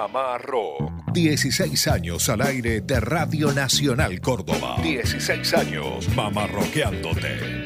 Mamá 0.00 0.38
Rock. 0.38 0.92
16 1.12 1.88
años 1.88 2.28
al 2.28 2.42
aire 2.42 2.80
de 2.80 3.00
Radio 3.00 3.50
Nacional 3.52 4.20
Córdoba. 4.20 4.76
16 4.80 5.54
años 5.54 6.08
mamá 6.14 6.46
rockeándote. 6.46 7.64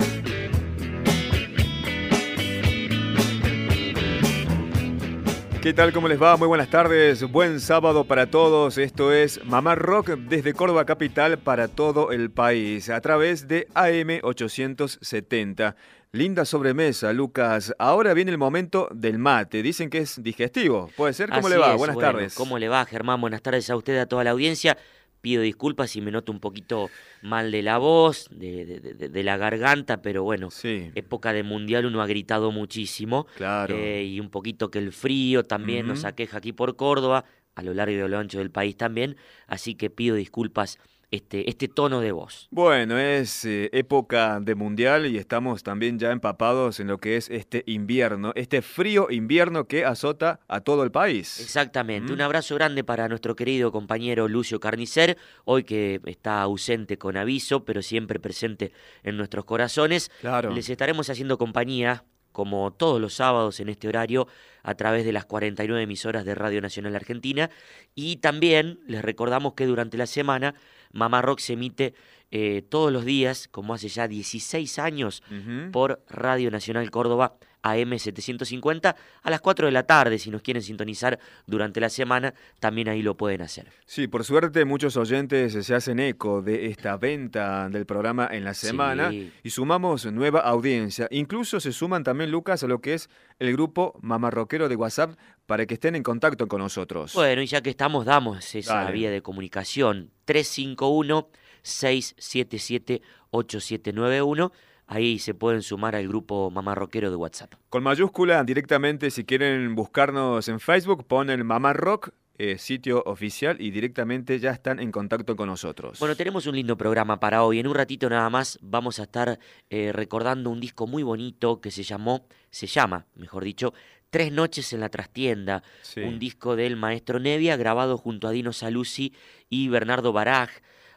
¿Qué 5.60 5.74
tal? 5.74 5.92
¿Cómo 5.92 6.08
les 6.08 6.21
va? 6.21 6.38
Muy 6.38 6.48
buenas 6.48 6.71
tardes. 6.71 7.22
Buen 7.30 7.60
sábado 7.60 8.05
para 8.05 8.30
todos. 8.30 8.79
Esto 8.79 9.12
es 9.12 9.45
Mamá 9.45 9.75
Rock 9.75 10.12
desde 10.17 10.55
Córdoba 10.55 10.87
Capital 10.87 11.39
para 11.39 11.69
todo 11.69 12.12
el 12.12 12.30
país 12.30 12.89
a 12.89 13.03
través 13.03 13.46
de 13.46 13.69
AM 13.75 14.21
870. 14.23 15.77
Linda 16.14 16.44
sobremesa, 16.44 17.10
Lucas. 17.14 17.74
Ahora 17.79 18.12
viene 18.12 18.30
el 18.30 18.36
momento 18.36 18.86
del 18.92 19.18
mate. 19.18 19.62
Dicen 19.62 19.88
que 19.88 19.96
es 19.96 20.22
digestivo. 20.22 20.90
¿Puede 20.94 21.14
ser? 21.14 21.30
¿Cómo 21.30 21.48
le 21.48 21.56
va? 21.56 21.74
buenas 21.74 21.96
tardes. 21.96 22.34
¿Cómo 22.34 22.58
le 22.58 22.68
va, 22.68 22.84
Germán? 22.84 23.18
Buenas 23.18 23.40
tardes 23.40 23.70
a 23.70 23.76
usted, 23.76 23.96
a 23.98 24.04
toda 24.04 24.22
la 24.22 24.32
audiencia. 24.32 24.76
Pido 25.22 25.40
disculpas 25.40 25.89
si 25.89 26.03
me 26.03 26.11
noto 26.11 26.30
un 26.30 26.39
poquito 26.39 26.90
mal 27.22 27.50
de 27.50 27.62
la 27.62 27.79
voz, 27.79 28.29
de, 28.30 29.22
la 29.25 29.39
garganta, 29.39 30.03
pero 30.03 30.22
bueno, 30.22 30.50
época 30.62 31.32
de 31.32 31.44
mundial 31.44 31.86
uno 31.86 32.03
ha 32.03 32.06
gritado 32.06 32.53
muchísimo. 32.53 33.27
Claro. 33.36 33.75
Eh, 33.75 34.05
y 34.05 34.20
un 34.20 34.28
poquito 34.28 34.70
que 34.70 34.81
el 34.81 34.92
frío 34.92 35.44
también 35.44 35.86
nos 35.86 36.05
aqueja 36.05 36.36
aquí 36.36 36.53
por 36.53 36.77
Córdoba, 36.77 37.25
a 37.55 37.62
lo 37.62 37.72
largo 37.72 37.97
y 37.97 38.00
a 38.00 38.08
lo 38.08 38.19
ancho 38.19 38.36
del 38.36 38.50
país 38.50 38.77
también. 38.77 39.17
Así 39.47 39.77
que 39.77 39.89
pido 39.89 40.14
disculpas 40.14 40.78
este, 41.12 41.48
este 41.48 41.69
tono 41.69 42.00
de 42.00 42.11
voz. 42.11 42.48
Bueno, 42.50 42.98
es 42.98 43.44
eh, 43.44 43.69
época 43.72 44.41
de 44.41 44.55
mundial 44.55 45.06
y 45.06 45.19
estamos 45.19 45.62
también 45.62 45.98
ya 45.98 46.11
empapados 46.11 46.80
en 46.80 46.89
lo 46.89 46.98
que 46.98 47.16
es 47.16 47.28
este 47.30 47.62
invierno, 47.66 48.33
este 48.34 48.62
frío 48.62 49.08
invierno 49.11 49.67
que 49.67 49.84
azota 49.84 50.41
a 50.48 50.61
todo 50.62 50.83
el 50.83 50.91
país. 50.91 51.39
Exactamente. 51.39 52.14
Un 52.14 52.22
abrazo 52.22 52.55
grande 52.55 52.83
para 52.83 53.08
nuestro 53.08 53.36
querido 53.36 53.70
compañero 53.70 54.27
Lucio 54.27 54.58
Carnicer, 54.58 55.19
hoy 55.44 55.64
que 55.64 56.00
está 56.06 56.41
ausente 56.41 56.97
con 56.97 57.19
aviso, 57.19 57.65
pero 57.65 57.83
siempre 57.83 58.19
presente 58.19 58.72
en 59.03 59.19
nuestros 59.19 59.44
corazones. 59.44 60.11
Claro. 60.22 60.50
Les 60.50 60.70
estaremos 60.70 61.11
haciendo 61.11 61.37
compañía 61.37 62.05
como 62.33 62.72
todos 62.72 63.00
los 63.00 63.14
sábados 63.14 63.61
en 63.61 63.69
este 63.69 63.88
horario, 63.88 64.27
a 64.62 64.75
través 64.75 65.05
de 65.05 65.12
las 65.12 65.25
49 65.25 65.83
emisoras 65.83 66.25
de 66.25 66.34
Radio 66.34 66.61
Nacional 66.61 66.97
Argentina. 66.97 67.50
Y 67.94 68.16
también 68.16 68.80
les 68.86 69.02
recordamos 69.02 69.55
que 69.55 69.66
durante 69.66 69.97
la 69.97 70.06
semana 70.06 70.55
Mamá 70.92 71.22
Rock 71.22 71.41
se 71.41 71.55
emite 71.55 71.94
eh, 72.30 72.62
todos 72.69 72.92
los 72.92 73.05
días, 73.05 73.48
como 73.48 73.75
hace 73.75 73.88
ya 73.88 74.08
16 74.08 74.78
años, 74.78 75.22
por 75.70 76.03
Radio 76.08 76.50
Nacional 76.50 76.91
Córdoba 76.91 77.36
AM750 77.63 78.95
a 79.23 79.31
las 79.31 79.41
4 79.41 79.67
de 79.67 79.73
la 79.73 79.85
tarde. 79.85 80.19
Si 80.19 80.31
nos 80.31 80.43
quieren 80.43 80.63
sintonizar 80.63 81.19
durante 81.47 81.81
la 81.81 81.89
semana, 81.89 82.35
también 82.61 82.89
ahí 82.89 83.03
lo 83.03 83.17
pueden 83.17 83.43
hacer. 83.43 83.69
Sí, 83.87 84.09
por 84.09 84.25
suerte 84.25 84.65
muchos 84.65 84.97
oyentes 84.97 85.65
se 85.65 85.75
hacen 85.75 86.01
eco 86.01 86.43
de 86.43 86.67
esta 86.67 86.97
venta 86.97 87.69
del 87.69 87.87
programa 87.87 88.29
en 88.31 88.45
la 88.45 88.55
semana 88.55 89.13
y 89.13 89.51
sumamos 89.51 90.07
nueva 90.07 90.41
audiencia. 90.41 91.09
Incluso 91.11 91.61
se 91.61 91.73
suman 91.73 92.05
también, 92.05 92.31
Lucas, 92.31 92.63
a 92.63 92.67
lo 92.67 92.81
que 92.81 92.95
es 92.95 93.09
el 93.39 93.53
grupo 93.53 93.99
Mamarroquero 94.03 94.69
de 94.69 94.77
WhatsApp 94.77 95.19
para 95.47 95.67
que 95.67 95.75
estén 95.75 95.97
en 95.97 96.03
contacto 96.03 96.49
con 96.49 96.61
nosotros. 96.61 97.15
Bueno, 97.15 97.43
y 97.43 97.47
ya 97.47 97.61
que 97.61 97.71
estamos, 97.71 98.05
damos 98.05 98.55
esa 98.55 98.91
vía 98.91 99.11
de 99.11 99.23
comunicación 99.23 100.11
351 100.25 101.29
677 101.63 103.03
8791 103.31 104.53
ahí 104.93 105.19
se 105.19 105.35
pueden 105.35 105.62
sumar 105.62 105.97
al 105.97 106.07
grupo 106.07 106.51
Mamá 106.51 106.75
Rockero 106.75 107.11
de 107.11 107.17
WhatsApp. 107.17 107.55
Con 107.71 107.83
mayúscula, 107.83 108.45
directamente 108.45 109.11
si 109.11 109.25
quieren 109.25 109.75
buscarnos 109.75 110.49
en 110.49 110.61
Facebook, 110.61 111.07
ponen 111.07 111.45
Mamá 111.47 111.73
Rock, 111.73 112.11
eh, 112.39 112.59
sitio 112.59 113.03
oficial, 113.07 113.57
y 113.61 113.71
directamente 113.71 114.39
ya 114.39 114.51
están 114.51 114.81
en 114.81 114.93
contacto 114.93 115.34
con 115.34 115.49
nosotros. 115.49 115.99
Bueno, 115.99 116.15
tenemos 116.15 116.47
un 116.47 116.57
lindo 116.57 116.77
programa 116.77 117.19
para 117.21 117.43
hoy. 117.43 117.59
En 117.59 117.67
un 117.67 117.75
ratito 117.75 118.11
nada 118.11 118.29
más 118.29 118.59
vamos 118.61 119.01
a 119.01 119.05
estar 119.05 119.39
eh, 119.71 119.93
recordando 119.93 120.50
un 120.50 120.61
disco 120.61 120.87
muy 120.87 121.03
bonito 121.03 121.61
que 121.61 121.71
se 121.71 121.83
llamó, 121.83 122.27
se 122.50 122.66
llama, 122.66 123.06
mejor 123.15 123.45
dicho, 123.45 123.72
Tres 124.12 124.31
noches 124.31 124.75
en 124.75 124.81
la 124.81 124.91
trastienda, 124.91 125.62
un 125.97 126.19
disco 126.19 126.55
del 126.55 126.77
maestro 126.77 127.19
Nevia 127.19 127.56
grabado 127.56 127.97
junto 127.97 128.28
a 128.28 128.31
Dino 128.31 128.53
Saluzzi 128.53 129.15
y 129.49 129.69
Bernardo 129.69 130.12
Baraj 130.12 130.50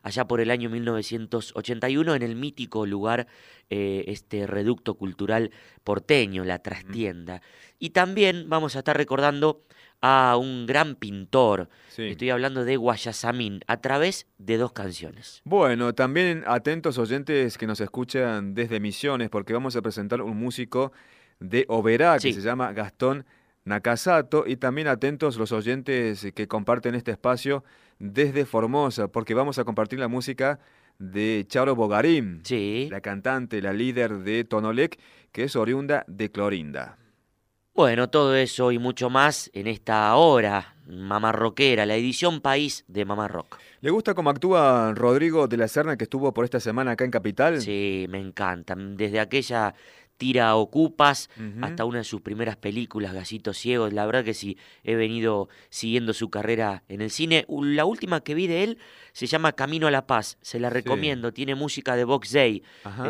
allá 0.06 0.26
por 0.28 0.40
el 0.40 0.52
año 0.52 0.70
1981 0.70 2.14
en 2.14 2.22
el 2.22 2.36
mítico 2.36 2.86
lugar, 2.86 3.26
eh, 3.72 4.04
este 4.08 4.46
reducto 4.46 4.94
cultural 4.94 5.50
porteño, 5.84 6.46
la 6.46 6.60
trastienda. 6.60 7.42
Y 7.80 7.90
también 7.90 8.46
vamos 8.48 8.76
a 8.76 8.80
estar 8.80 8.96
recordando 8.96 9.64
a 10.02 10.38
un 10.38 10.68
gran 10.68 10.94
pintor, 10.94 11.70
estoy 11.98 12.30
hablando 12.30 12.66
de 12.66 12.78
Guayasamín, 12.78 13.62
a 13.66 13.78
través 13.78 14.28
de 14.38 14.58
dos 14.58 14.74
canciones. 14.74 15.42
Bueno, 15.44 15.96
también 15.96 16.44
atentos 16.46 17.00
oyentes 17.00 17.58
que 17.58 17.66
nos 17.66 17.82
escuchan 17.82 18.54
desde 18.54 18.80
Misiones, 18.80 19.32
porque 19.32 19.54
vamos 19.54 19.76
a 19.76 19.82
presentar 19.82 20.22
un 20.22 20.38
músico 20.38 20.92
de 21.40 21.66
Oberá 21.68 22.20
que 22.20 22.32
se 22.32 22.42
llama 22.42 22.74
Gastón 22.74 23.26
Nakasato 23.64 24.44
y 24.46 24.58
también 24.58 24.88
atentos 24.88 25.38
los 25.38 25.52
oyentes 25.52 26.28
que 26.36 26.48
comparten 26.48 26.94
este 26.94 27.10
espacio 27.10 27.64
desde 28.00 28.46
Formosa, 28.46 29.08
porque 29.08 29.34
vamos 29.34 29.60
a 29.60 29.64
compartir 29.64 30.00
la 30.00 30.08
música 30.08 30.60
de 31.00 31.46
Charo 31.48 31.76
Bogarín, 31.76 32.42
la 32.90 33.02
cantante, 33.02 33.62
la 33.62 33.74
líder 33.74 34.20
de 34.20 34.44
Tonolec, 34.44 35.00
que 35.32 35.44
es 35.44 35.56
oriunda 35.56 36.06
de 36.08 36.32
Clorinda. 36.32 36.98
Bueno, 37.74 38.10
todo 38.10 38.36
eso 38.36 38.72
y 38.72 38.80
mucho 38.80 39.10
más 39.10 39.52
en 39.54 39.68
esta 39.68 40.16
hora 40.16 40.76
Mamá 40.88 41.34
Rockera, 41.34 41.86
la 41.86 41.96
edición 41.96 42.40
país 42.40 42.86
de 42.88 43.04
Mamá 43.04 43.28
Rock. 43.28 43.58
¿Le 43.82 43.90
gusta 43.90 44.14
cómo 44.14 44.30
actúa 44.30 44.94
Rodrigo 44.96 45.48
de 45.48 45.58
la 45.58 45.68
Serna 45.68 45.98
que 45.98 46.06
estuvo 46.06 46.34
por 46.34 46.46
esta 46.46 46.60
semana 46.60 46.92
acá 46.92 47.04
en 47.04 47.12
Capital? 47.12 47.60
Sí, 47.60 48.06
me 48.10 48.20
encanta. 48.20 48.76
Desde 48.78 49.20
aquella 49.20 49.76
tira 50.18 50.56
Ocupas, 50.56 51.30
hasta 51.62 51.86
una 51.86 52.00
de 52.00 52.04
sus 52.04 52.22
primeras 52.22 52.56
películas, 52.56 53.14
Gasitos 53.14 53.58
Ciegos. 53.58 53.94
La 53.94 54.06
verdad 54.06 54.24
que 54.24 54.34
sí, 54.34 54.58
he 54.84 54.96
venido 54.96 55.50
siguiendo 55.70 56.14
su 56.14 56.30
carrera 56.30 56.84
en 56.88 57.02
el 57.02 57.12
cine. 57.12 57.46
La 57.50 57.86
última 57.86 58.22
que 58.22 58.36
vi 58.36 58.48
de 58.48 58.64
él 58.64 58.78
se 59.14 59.28
llama 59.28 59.54
Camino 59.54 59.88
a 59.88 59.92
la 59.92 60.08
Paz, 60.08 60.38
se 60.42 60.60
la 60.60 60.70
recomiendo. 60.70 61.34
Tiene 61.34 61.56
música 61.56 61.96
de 61.96 62.04
Box 62.04 62.32
Day, 62.32 62.64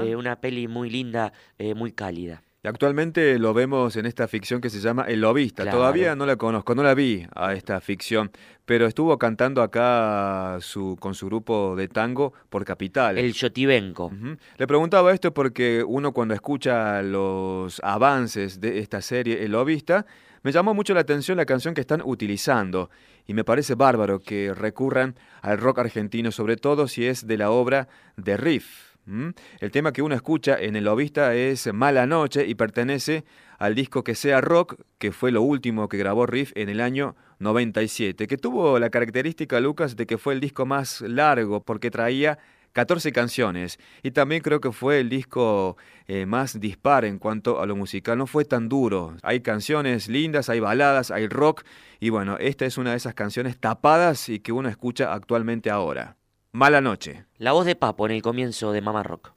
eh, 0.03 0.15
una 0.15 0.39
peli 0.39 0.67
muy 0.67 0.89
linda, 0.89 1.33
eh, 1.57 1.73
muy 1.73 1.91
cálida. 1.91 2.43
Actualmente 2.65 3.37
lo 3.39 3.53
vemos 3.53 3.95
en 3.95 4.05
esta 4.05 4.27
ficción 4.27 4.61
que 4.61 4.69
se 4.69 4.79
llama 4.79 5.05
El 5.07 5.21
Lobista. 5.21 5.69
Todavía 5.69 6.15
no 6.15 6.25
la 6.25 6.35
conozco, 6.35 6.73
no 6.75 6.83
la 6.83 6.93
vi 6.93 7.25
a 7.35 7.53
esta 7.53 7.79
ficción, 7.81 8.31
pero 8.65 8.87
estuvo 8.87 9.17
cantando 9.17 9.61
acá 9.61 10.57
su, 10.61 10.97
con 10.99 11.13
su 11.13 11.27
grupo 11.27 11.75
de 11.75 11.87
tango 11.87 12.33
por 12.49 12.65
Capital. 12.65 13.17
El 13.17 13.33
Yotibenco. 13.33 14.11
Le 14.57 14.67
preguntaba 14.67 15.13
esto 15.13 15.33
porque 15.33 15.83
uno 15.85 16.11
cuando 16.11 16.33
escucha 16.33 17.01
los 17.01 17.79
avances 17.83 18.59
de 18.59 18.79
esta 18.79 19.01
serie 19.01 19.43
El 19.43 19.51
Lobista, 19.51 20.05
me 20.43 20.51
llamó 20.51 20.73
mucho 20.73 20.93
la 20.93 21.01
atención 21.01 21.37
la 21.37 21.45
canción 21.45 21.73
que 21.73 21.81
están 21.81 22.01
utilizando 22.05 22.89
y 23.25 23.33
me 23.33 23.43
parece 23.43 23.75
bárbaro 23.75 24.19
que 24.19 24.53
recurran 24.53 25.15
al 25.41 25.57
rock 25.57 25.79
argentino, 25.79 26.31
sobre 26.31 26.57
todo 26.57 26.87
si 26.87 27.05
es 27.05 27.25
de 27.25 27.37
la 27.37 27.49
obra 27.49 27.87
de 28.15 28.37
Riff. 28.37 28.94
El 29.07 29.71
tema 29.71 29.93
que 29.93 30.01
uno 30.01 30.15
escucha 30.15 30.57
en 30.59 30.75
El 30.75 30.85
Lobista 30.85 31.35
es 31.35 31.71
Mala 31.71 32.07
Noche 32.07 32.47
y 32.47 32.55
pertenece 32.55 33.23
al 33.59 33.75
disco 33.75 34.03
Que 34.03 34.15
sea 34.15 34.41
Rock, 34.41 34.81
que 34.97 35.11
fue 35.11 35.31
lo 35.31 35.43
último 35.43 35.87
que 35.89 35.97
grabó 35.97 36.25
Riff 36.25 36.51
en 36.55 36.69
el 36.69 36.81
año 36.81 37.15
97, 37.39 38.27
que 38.27 38.37
tuvo 38.37 38.79
la 38.79 38.89
característica, 38.89 39.59
Lucas, 39.59 39.95
de 39.95 40.07
que 40.07 40.17
fue 40.17 40.33
el 40.33 40.39
disco 40.39 40.65
más 40.65 41.01
largo 41.01 41.61
porque 41.61 41.91
traía 41.91 42.39
14 42.73 43.13
canciones 43.13 43.79
y 44.03 44.11
también 44.11 44.41
creo 44.41 44.59
que 44.59 44.71
fue 44.71 44.99
el 44.99 45.07
disco 45.07 45.77
eh, 46.07 46.25
más 46.25 46.59
dispar 46.59 47.05
en 47.05 47.19
cuanto 47.19 47.61
a 47.61 47.65
lo 47.65 47.75
musical, 47.75 48.17
no 48.17 48.27
fue 48.27 48.43
tan 48.43 48.67
duro. 48.67 49.15
Hay 49.23 49.39
canciones 49.41 50.09
lindas, 50.09 50.49
hay 50.49 50.59
baladas, 50.59 51.11
hay 51.11 51.27
rock 51.27 51.63
y 51.99 52.09
bueno, 52.09 52.37
esta 52.37 52.65
es 52.65 52.77
una 52.77 52.91
de 52.91 52.97
esas 52.97 53.13
canciones 53.13 53.57
tapadas 53.59 54.27
y 54.29 54.39
que 54.39 54.51
uno 54.51 54.67
escucha 54.67 55.13
actualmente 55.13 55.69
ahora. 55.69 56.17
Mala 56.55 56.79
noche. 56.79 57.25
La 57.37 57.51
voz 57.51 57.65
de 57.65 57.75
Papo 57.75 58.05
en 58.05 58.13
el 58.13 58.21
comienzo 58.21 58.71
de 58.71 58.79
Mamá 58.79 59.03
Rock. 59.03 59.33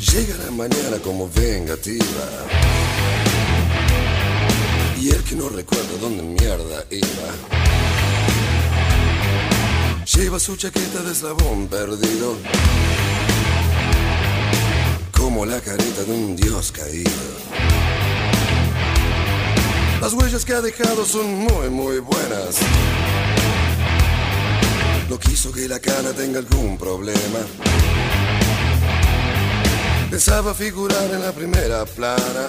Llega 0.00 0.36
la 0.44 0.50
mañana 0.50 0.98
como 1.04 1.30
vengativa 1.30 2.87
y 5.08 5.10
el 5.10 5.24
que 5.24 5.36
no 5.36 5.48
recuerda 5.48 5.96
dónde 6.00 6.22
mierda 6.22 6.84
iba. 6.90 7.28
Lleva 10.04 10.38
su 10.38 10.56
chaqueta 10.56 11.02
de 11.02 11.12
eslabón 11.12 11.68
perdido. 11.68 12.36
como 15.12 15.46
la 15.46 15.60
careta 15.60 16.04
de 16.04 16.12
un 16.12 16.36
dios 16.36 16.72
caído. 16.72 17.10
Las 20.00 20.12
huellas 20.12 20.44
que 20.44 20.54
ha 20.54 20.60
dejado 20.60 21.04
son 21.04 21.26
muy, 21.34 21.68
muy 21.70 21.98
buenas. 22.00 22.58
No 25.08 25.18
quiso 25.18 25.52
que 25.52 25.68
la 25.68 25.80
cara 25.80 26.12
tenga 26.12 26.38
algún 26.38 26.76
problema. 26.76 27.40
Pensaba 30.10 30.54
figurar 30.54 31.10
en 31.12 31.22
la 31.22 31.32
primera 31.32 31.84
plana. 31.84 32.48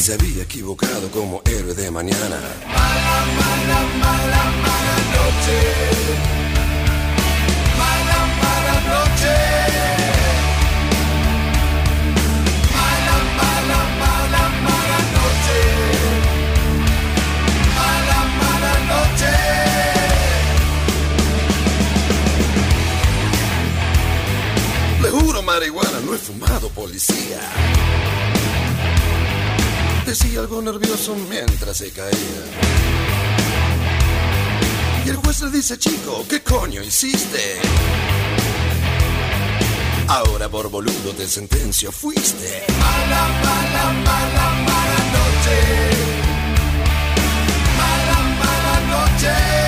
Se 0.00 0.14
había 0.14 0.44
equivocado 0.44 1.10
como 1.10 1.42
héroe 1.44 1.74
de 1.74 1.90
mañana. 1.90 2.40
Mala, 2.66 3.18
mala, 3.38 3.80
mala, 4.00 4.44
mala 4.64 4.96
noche. 5.12 5.58
Mala, 7.76 8.18
mala 8.40 8.74
noche. 8.88 9.60
marihuana, 25.42 26.00
no 26.04 26.14
he 26.14 26.18
fumado, 26.18 26.68
policía. 26.70 27.40
Decía 30.10 30.40
algo 30.40 30.60
nervioso 30.60 31.14
mientras 31.14 31.76
se 31.76 31.92
caía. 31.92 32.10
Y 35.06 35.08
el 35.08 35.14
juez 35.14 35.40
le 35.42 35.50
dice, 35.52 35.78
chico, 35.78 36.26
¿qué 36.28 36.42
coño 36.42 36.82
hiciste? 36.82 37.60
Ahora 40.08 40.48
por 40.48 40.68
boludo 40.68 41.12
de 41.16 41.28
sentencio 41.28 41.92
fuiste. 41.92 42.64
Mala, 42.80 43.28
mala, 43.44 43.92
mala, 44.04 44.50
mala 44.66 44.98
noche. 45.14 45.58
Mala, 47.78 48.18
mala 48.40 48.80
noche. 49.14 49.59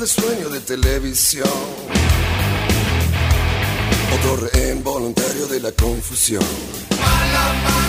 De 0.00 0.06
sueño 0.06 0.48
de 0.48 0.60
televisión. 0.60 1.48
Autor 4.12 4.50
involuntario 4.70 5.46
de 5.48 5.60
la 5.60 5.72
confusión. 5.72 6.44
Mala, 7.00 7.87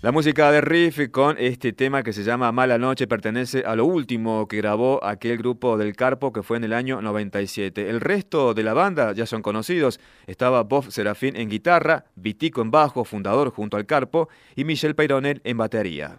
La 0.00 0.12
música 0.12 0.52
de 0.52 0.60
Riff 0.60 1.08
con 1.10 1.36
este 1.38 1.72
tema 1.72 2.04
que 2.04 2.12
se 2.12 2.22
llama 2.22 2.52
Mala 2.52 2.78
Noche 2.78 3.08
pertenece 3.08 3.64
a 3.66 3.74
lo 3.74 3.84
último 3.84 4.46
que 4.46 4.58
grabó 4.58 5.02
aquel 5.04 5.38
grupo 5.38 5.76
del 5.76 5.96
Carpo 5.96 6.32
que 6.32 6.44
fue 6.44 6.56
en 6.56 6.62
el 6.62 6.72
año 6.72 7.02
97. 7.02 7.90
El 7.90 8.00
resto 8.00 8.54
de 8.54 8.62
la 8.62 8.74
banda 8.74 9.12
ya 9.12 9.26
son 9.26 9.42
conocidos. 9.42 9.98
Estaba 10.28 10.62
Bob 10.62 10.92
Serafín 10.92 11.34
en 11.34 11.48
guitarra, 11.48 12.04
Vitico 12.14 12.62
en 12.62 12.70
bajo, 12.70 13.04
fundador 13.04 13.50
junto 13.50 13.76
al 13.76 13.86
Carpo, 13.86 14.28
y 14.54 14.62
Michelle 14.62 14.94
Peyronel 14.94 15.40
en 15.42 15.56
batería. 15.56 16.18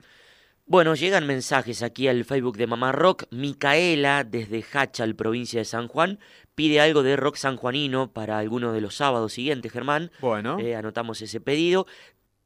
Bueno, 0.65 0.93
llegan 0.93 1.25
mensajes 1.25 1.81
aquí 1.81 2.09
al 2.09 2.25
Facebook 2.25 2.57
de 2.57 2.67
Mamá 2.67 2.91
Rock. 2.91 3.23
Micaela, 3.31 4.25
desde 4.25 4.63
Hachal, 4.73 5.15
provincia 5.15 5.61
de 5.61 5.65
San 5.65 5.87
Juan, 5.87 6.19
pide 6.53 6.81
algo 6.81 7.01
de 7.01 7.15
rock 7.15 7.37
sanjuanino 7.37 8.11
para 8.11 8.37
alguno 8.37 8.73
de 8.73 8.81
los 8.81 8.93
sábados 8.93 9.33
siguientes, 9.33 9.71
Germán. 9.71 10.11
Bueno. 10.19 10.59
Eh, 10.59 10.75
anotamos 10.75 11.21
ese 11.21 11.39
pedido. 11.39 11.87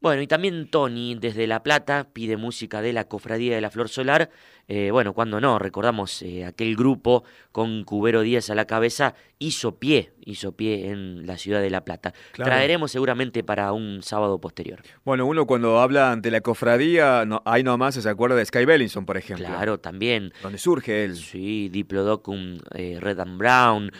Bueno, 0.04 0.20
y 0.20 0.26
también 0.26 0.68
Tony 0.68 1.14
desde 1.14 1.46
La 1.46 1.62
Plata 1.62 2.08
pide 2.12 2.36
música 2.36 2.82
de 2.82 2.92
la 2.92 3.08
Cofradía 3.08 3.54
de 3.54 3.62
la 3.62 3.70
Flor 3.70 3.88
Solar 3.88 4.28
eh, 4.66 4.90
bueno, 4.90 5.12
cuando 5.12 5.40
no, 5.40 5.58
recordamos 5.58 6.22
eh, 6.22 6.44
aquel 6.44 6.74
grupo 6.74 7.24
con 7.52 7.84
Cubero 7.84 8.22
Díaz 8.22 8.48
a 8.50 8.54
la 8.54 8.64
cabeza, 8.64 9.14
hizo 9.38 9.78
pie, 9.78 10.12
hizo 10.24 10.52
pie 10.52 10.90
en 10.90 11.26
la 11.26 11.36
ciudad 11.36 11.60
de 11.60 11.68
La 11.68 11.84
Plata. 11.84 12.14
Traeremos 12.32 12.90
seguramente 12.90 13.44
para 13.44 13.72
un 13.72 14.02
sábado 14.02 14.40
posterior. 14.40 14.80
Bueno, 15.04 15.26
uno 15.26 15.46
cuando 15.46 15.80
habla 15.80 16.12
ante 16.12 16.30
la 16.30 16.40
cofradía, 16.40 17.24
no, 17.26 17.42
ahí 17.44 17.62
nomás 17.62 17.94
se 17.94 18.08
acuerda 18.08 18.36
de 18.36 18.46
Sky 18.46 18.64
Bellinson, 18.64 19.04
por 19.04 19.18
ejemplo. 19.18 19.46
Claro, 19.46 19.78
también. 19.78 20.32
Donde 20.42 20.58
surge 20.58 21.04
él. 21.04 21.16
Sí, 21.16 21.68
Diplodocum, 21.68 22.58
eh, 22.74 22.98
Red 23.00 23.20
and 23.20 23.38
Brown, 23.38 23.92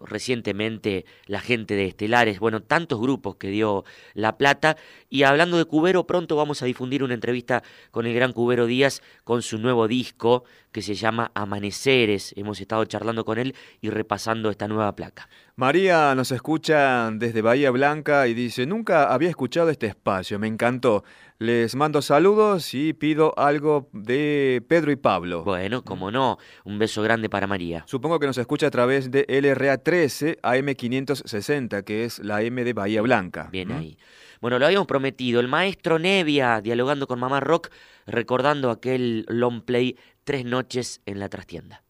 recientemente 0.00 1.04
la 1.26 1.40
gente 1.40 1.74
de 1.74 1.86
Estelares, 1.86 2.40
bueno, 2.40 2.62
tantos 2.62 3.00
grupos 3.00 3.36
que 3.36 3.48
dio 3.48 3.84
La 4.14 4.36
Plata. 4.36 4.76
Y 5.08 5.22
hablando 5.22 5.56
de 5.56 5.64
Cubero, 5.64 6.06
pronto 6.06 6.34
vamos 6.34 6.62
a 6.62 6.66
difundir 6.66 7.04
una 7.04 7.14
entrevista 7.14 7.62
con 7.92 8.06
el 8.06 8.14
gran 8.14 8.32
Cubero 8.32 8.66
Díaz 8.66 9.00
con 9.22 9.42
su 9.42 9.58
nuevo 9.58 9.83
disco 9.88 10.44
que 10.72 10.82
se 10.82 10.94
llama 10.94 11.30
Amaneceres. 11.34 12.34
Hemos 12.36 12.60
estado 12.60 12.84
charlando 12.84 13.24
con 13.24 13.38
él 13.38 13.54
y 13.80 13.90
repasando 13.90 14.50
esta 14.50 14.68
nueva 14.68 14.94
placa. 14.96 15.28
María 15.56 16.14
nos 16.14 16.32
escucha 16.32 17.10
desde 17.12 17.42
Bahía 17.42 17.70
Blanca 17.70 18.26
y 18.26 18.34
dice, 18.34 18.66
nunca 18.66 19.12
había 19.12 19.30
escuchado 19.30 19.70
este 19.70 19.86
espacio, 19.86 20.38
me 20.38 20.48
encantó. 20.48 21.04
Les 21.38 21.74
mando 21.74 22.00
saludos 22.02 22.74
y 22.74 22.92
pido 22.92 23.38
algo 23.38 23.88
de 23.92 24.64
Pedro 24.68 24.90
y 24.90 24.96
Pablo. 24.96 25.44
Bueno, 25.44 25.82
como 25.82 26.10
no, 26.10 26.38
un 26.64 26.78
beso 26.78 27.02
grande 27.02 27.28
para 27.28 27.46
María. 27.46 27.84
Supongo 27.86 28.18
que 28.18 28.26
nos 28.26 28.38
escucha 28.38 28.68
a 28.68 28.70
través 28.70 29.10
de 29.10 29.26
LRA 29.28 29.78
13 29.78 30.38
AM560, 30.42 31.84
que 31.84 32.04
es 32.04 32.18
la 32.20 32.42
M 32.42 32.64
de 32.64 32.72
Bahía 32.72 33.02
Blanca. 33.02 33.48
Bien 33.52 33.72
ahí. 33.72 33.98
Bueno, 34.44 34.58
lo 34.58 34.66
habíamos 34.66 34.86
prometido, 34.86 35.40
el 35.40 35.48
maestro 35.48 35.98
Nevia 35.98 36.60
dialogando 36.60 37.06
con 37.06 37.18
Mamá 37.18 37.40
Rock, 37.40 37.70
recordando 38.04 38.70
aquel 38.70 39.24
long 39.26 39.62
play 39.62 39.96
Tres 40.22 40.44
noches 40.44 41.00
en 41.06 41.18
la 41.18 41.30
trastienda. 41.30 41.83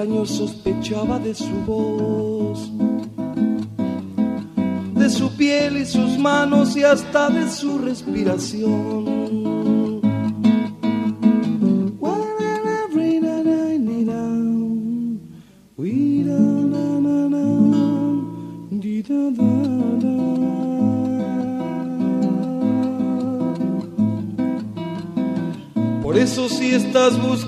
Resto 0.00 0.12
del 0.12 0.12
año 0.12 0.26
sospechaba 0.26 1.18
de 1.18 1.34
su 1.34 1.52
voz, 1.66 2.70
de 4.94 5.10
su 5.10 5.36
piel 5.36 5.78
y 5.78 5.86
sus 5.86 6.18
manos 6.18 6.76
y 6.76 6.84
hasta 6.84 7.30
de 7.30 7.50
su 7.50 7.78
respiración. 7.78 9.20
eso 26.20 26.50
si 26.50 26.74
estás 26.74 27.18
buscando 27.18 27.39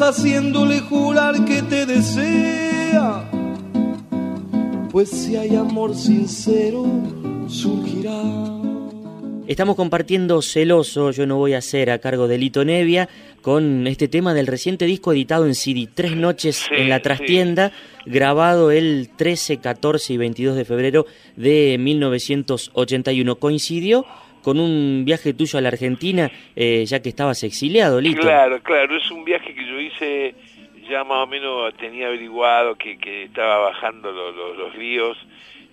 haciéndole 0.00 0.80
jurar 0.80 1.44
que 1.44 1.62
te 1.62 1.86
desea, 1.86 3.30
pues 4.90 5.10
si 5.10 5.36
hay 5.36 5.56
amor 5.56 5.94
sincero, 5.94 6.84
surgirá. 7.48 8.12
Estamos 9.46 9.76
compartiendo 9.76 10.42
Celoso, 10.42 11.12
yo 11.12 11.24
no 11.24 11.36
voy 11.36 11.54
a 11.54 11.60
ser 11.60 11.90
a 11.90 12.00
cargo 12.00 12.26
de 12.26 12.36
Lito 12.36 12.64
Nevia, 12.64 13.08
con 13.42 13.86
este 13.86 14.08
tema 14.08 14.34
del 14.34 14.48
reciente 14.48 14.86
disco 14.86 15.12
editado 15.12 15.46
en 15.46 15.54
CD, 15.54 15.88
Tres 15.94 16.16
Noches 16.16 16.66
en 16.72 16.88
la 16.88 17.00
Trastienda, 17.00 17.70
grabado 18.04 18.72
el 18.72 19.08
13, 19.14 19.58
14 19.58 20.14
y 20.14 20.16
22 20.16 20.56
de 20.56 20.64
febrero 20.64 21.06
de 21.36 21.76
1981. 21.78 23.36
Coincidió 23.36 24.04
con 24.46 24.60
un 24.60 25.04
viaje 25.04 25.34
tuyo 25.34 25.58
a 25.58 25.60
la 25.60 25.70
Argentina, 25.70 26.30
eh, 26.54 26.84
ya 26.86 27.02
que 27.02 27.08
estabas 27.08 27.42
exiliado, 27.42 28.00
Lito. 28.00 28.20
Claro, 28.20 28.62
claro, 28.62 28.96
es 28.96 29.10
un 29.10 29.24
viaje 29.24 29.52
que 29.52 29.66
yo 29.66 29.80
hice, 29.80 30.36
ya 30.88 31.02
más 31.02 31.24
o 31.24 31.26
menos 31.26 31.74
tenía 31.78 32.06
averiguado 32.06 32.76
que, 32.76 33.24
estaba 33.24 33.58
bajando 33.58 34.12
los 34.12 34.72
ríos 34.76 35.18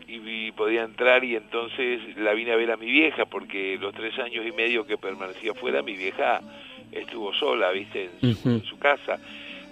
y, 0.07 0.51
podía 0.53 0.81
entrar 0.81 1.23
y 1.23 1.35
entonces 1.35 2.17
la 2.17 2.33
vine 2.33 2.51
a 2.51 2.55
ver 2.55 2.71
a 2.71 2.77
mi 2.77 2.87
vieja 2.87 3.25
porque 3.25 3.77
los 3.79 3.93
tres 3.93 4.17
años 4.17 4.43
y 4.43 4.51
medio 4.51 4.87
que 4.87 4.97
permanecía 4.97 5.53
fuera 5.53 5.83
mi 5.83 5.93
vieja 5.93 6.41
estuvo 6.91 7.31
sola, 7.35 7.69
viste, 7.69 8.09
en 8.23 8.63
su, 8.63 8.79
casa. 8.79 9.19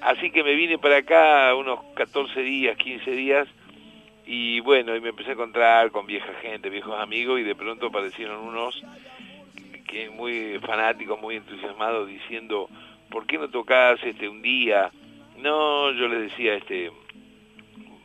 Así 0.01 0.29
que 0.29 0.43
me 0.43 0.53
vine 0.53 0.77
para 0.77 0.97
acá 0.97 1.55
unos 1.55 1.79
14 1.95 2.39
días, 2.41 2.77
15 2.77 3.11
días 3.13 3.47
y 4.33 4.61
bueno, 4.61 4.95
y 4.95 5.01
me 5.01 5.09
empecé 5.09 5.31
a 5.31 5.33
encontrar 5.33 5.91
con 5.91 6.05
vieja 6.05 6.33
gente, 6.41 6.69
viejos 6.69 6.97
amigos 6.97 7.41
y 7.41 7.43
de 7.43 7.53
pronto 7.53 7.87
aparecieron 7.87 8.39
unos 8.39 8.81
que 9.85 10.09
muy 10.09 10.57
fanáticos, 10.59 11.19
muy 11.19 11.35
entusiasmados 11.35 12.07
diciendo, 12.07 12.69
¿por 13.09 13.27
qué 13.27 13.37
no 13.37 13.49
tocas 13.49 14.01
este 14.01 14.29
un 14.29 14.41
día? 14.41 14.89
No, 15.37 15.91
yo 15.91 16.07
les 16.07 16.31
decía, 16.31 16.55
este 16.55 16.93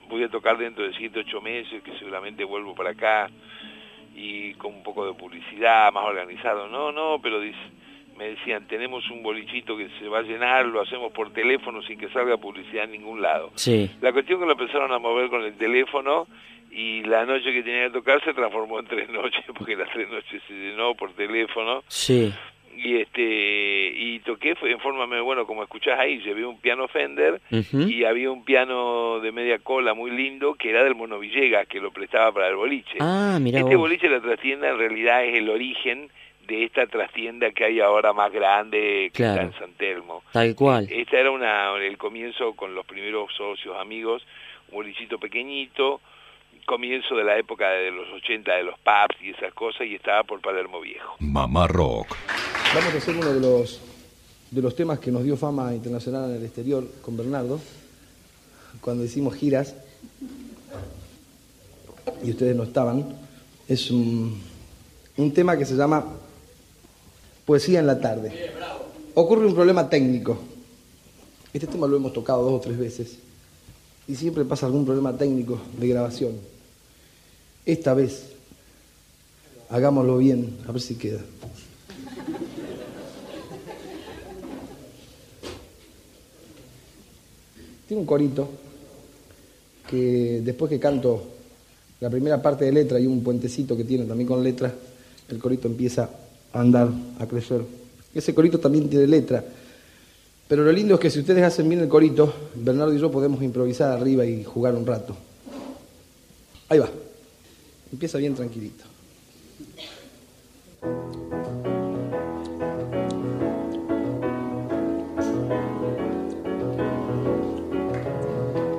voy 0.08 0.24
a 0.24 0.28
tocar 0.28 0.58
dentro 0.58 0.82
de 0.82 0.94
7, 0.94 1.20
8 1.20 1.40
meses, 1.40 1.80
que 1.84 1.96
seguramente 1.96 2.42
vuelvo 2.42 2.74
para 2.74 2.90
acá 2.90 3.30
y 4.16 4.54
con 4.54 4.74
un 4.74 4.82
poco 4.82 5.06
de 5.06 5.14
publicidad, 5.14 5.92
más 5.92 6.06
organizado. 6.06 6.66
No, 6.66 6.90
no, 6.90 7.20
pero 7.22 7.38
me 8.16 8.30
decían, 8.30 8.66
tenemos 8.66 9.08
un 9.10 9.22
bolichito 9.22 9.76
que 9.76 9.88
se 9.98 10.08
va 10.08 10.20
a 10.20 10.22
llenar, 10.22 10.66
lo 10.66 10.80
hacemos 10.80 11.12
por 11.12 11.32
teléfono 11.32 11.82
sin 11.82 11.98
que 11.98 12.08
salga 12.08 12.36
publicidad 12.36 12.84
en 12.84 12.92
ningún 12.92 13.22
lado. 13.22 13.52
Sí. 13.54 13.90
La 14.00 14.12
cuestión 14.12 14.40
que 14.40 14.46
lo 14.46 14.52
empezaron 14.52 14.92
a 14.92 14.98
mover 14.98 15.28
con 15.28 15.42
el 15.42 15.56
teléfono 15.56 16.26
y 16.70 17.02
la 17.04 17.24
noche 17.24 17.52
que 17.52 17.62
tenía 17.62 17.84
que 17.86 17.92
tocar 17.92 18.22
se 18.24 18.34
transformó 18.34 18.80
en 18.80 18.86
tres 18.86 19.08
noches, 19.10 19.44
porque 19.56 19.76
las 19.76 19.90
tres 19.90 20.08
noches 20.10 20.42
se 20.46 20.54
llenó 20.54 20.94
por 20.94 21.12
teléfono. 21.12 21.82
Sí 21.88 22.32
y 22.76 22.96
este 22.96 23.92
y 23.96 24.18
toqué 24.20 24.54
fue 24.54 24.70
en 24.70 24.80
forma 24.80 25.06
bueno 25.22 25.46
como 25.46 25.62
escuchás 25.62 25.98
ahí 25.98 26.18
llevé 26.18 26.44
un 26.44 26.58
piano 26.58 26.88
Fender 26.88 27.40
y 27.50 28.04
había 28.04 28.30
un 28.30 28.44
piano 28.44 29.20
de 29.20 29.32
media 29.32 29.58
cola 29.58 29.94
muy 29.94 30.10
lindo 30.10 30.54
que 30.54 30.70
era 30.70 30.84
del 30.84 30.94
Mono 30.94 31.18
Villegas 31.18 31.66
que 31.66 31.80
lo 31.80 31.90
prestaba 31.90 32.32
para 32.32 32.48
el 32.48 32.56
boliche 32.56 32.98
ah, 33.00 33.38
este 33.42 33.76
boliche 33.76 34.08
la 34.08 34.20
trastienda 34.20 34.68
en 34.68 34.78
realidad 34.78 35.24
es 35.24 35.36
el 35.36 35.48
origen 35.48 36.10
de 36.46 36.64
esta 36.64 36.86
trastienda 36.86 37.50
que 37.50 37.64
hay 37.64 37.80
ahora 37.80 38.12
más 38.12 38.32
grande 38.32 39.10
que 39.12 39.22
está 39.24 39.42
en 39.42 39.52
San 39.54 39.72
Telmo 39.72 40.22
tal 40.32 40.54
cual 40.54 40.86
esta 40.90 41.18
era 41.18 41.30
una 41.30 41.74
el 41.76 41.98
comienzo 41.98 42.54
con 42.54 42.74
los 42.74 42.86
primeros 42.86 43.32
socios 43.36 43.76
amigos 43.78 44.26
un 44.68 44.76
bolichito 44.76 45.18
pequeñito 45.18 46.00
comienzo 46.66 47.14
de 47.14 47.24
la 47.24 47.38
época 47.38 47.70
de 47.70 47.90
los 47.90 48.08
80 48.12 48.52
de 48.52 48.64
los 48.64 48.74
pubs 48.80 49.22
y 49.22 49.30
esas 49.30 49.54
cosas 49.54 49.86
y 49.86 49.94
estaba 49.94 50.24
por 50.24 50.40
Palermo 50.40 50.80
Viejo. 50.80 51.16
Mamá 51.20 51.66
Rock. 51.68 52.16
Vamos 52.74 52.92
a 52.92 52.98
hacer 52.98 53.16
uno 53.16 53.32
de 53.32 53.40
los, 53.40 53.80
de 54.50 54.60
los 54.60 54.74
temas 54.74 54.98
que 54.98 55.12
nos 55.12 55.22
dio 55.22 55.36
fama 55.36 55.72
internacional 55.72 56.30
en 56.30 56.36
el 56.36 56.44
exterior 56.44 56.84
con 57.00 57.16
Bernardo, 57.16 57.60
cuando 58.80 59.04
hicimos 59.04 59.36
giras 59.36 59.76
y 62.22 62.30
ustedes 62.30 62.56
no 62.56 62.64
estaban. 62.64 63.16
Es 63.68 63.90
un, 63.90 64.42
un 65.16 65.32
tema 65.32 65.56
que 65.56 65.64
se 65.64 65.74
llama 65.74 66.04
Poesía 67.46 67.78
en 67.78 67.86
la 67.86 68.00
tarde. 68.00 68.32
Ocurre 69.14 69.46
un 69.46 69.54
problema 69.54 69.88
técnico. 69.88 70.36
Este 71.52 71.68
tema 71.68 71.86
lo 71.86 71.96
hemos 71.96 72.12
tocado 72.12 72.42
dos 72.42 72.54
o 72.54 72.60
tres 72.60 72.76
veces 72.76 73.18
y 74.08 74.16
siempre 74.16 74.44
pasa 74.44 74.66
algún 74.66 74.84
problema 74.84 75.16
técnico 75.16 75.60
de 75.78 75.88
grabación. 75.88 76.32
Esta 77.64 77.94
vez, 77.94 78.32
hagámoslo 79.70 80.18
bien, 80.18 80.58
a 80.68 80.72
ver 80.72 80.82
si 80.82 80.96
queda. 80.96 81.20
Tiene 87.86 88.00
un 88.00 88.06
corito 88.06 88.48
que 89.88 90.42
después 90.44 90.68
que 90.68 90.80
canto 90.80 91.22
la 92.00 92.10
primera 92.10 92.42
parte 92.42 92.64
de 92.64 92.72
letra 92.72 92.98
y 92.98 93.06
un 93.06 93.22
puentecito 93.22 93.76
que 93.76 93.84
tiene 93.84 94.04
también 94.04 94.26
con 94.26 94.42
letra, 94.42 94.74
el 95.28 95.38
corito 95.38 95.68
empieza 95.68 96.25
a 96.56 96.60
andar, 96.60 96.88
a 97.18 97.26
crecer. 97.26 97.62
Ese 98.14 98.34
corito 98.34 98.58
también 98.58 98.88
tiene 98.88 99.06
letra. 99.06 99.44
Pero 100.48 100.64
lo 100.64 100.72
lindo 100.72 100.94
es 100.94 101.00
que 101.00 101.10
si 101.10 101.20
ustedes 101.20 101.42
hacen 101.42 101.68
bien 101.68 101.80
el 101.80 101.88
corito, 101.88 102.32
Bernardo 102.54 102.94
y 102.94 102.98
yo 102.98 103.10
podemos 103.10 103.42
improvisar 103.42 103.90
arriba 103.92 104.24
y 104.24 104.44
jugar 104.44 104.74
un 104.74 104.86
rato. 104.86 105.16
Ahí 106.68 106.78
va. 106.78 106.88
Empieza 107.92 108.18
bien 108.18 108.34
tranquilito. 108.34 108.84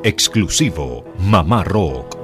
Exclusivo 0.04 1.04
Mamá 1.20 1.66
Rock. 1.66 2.16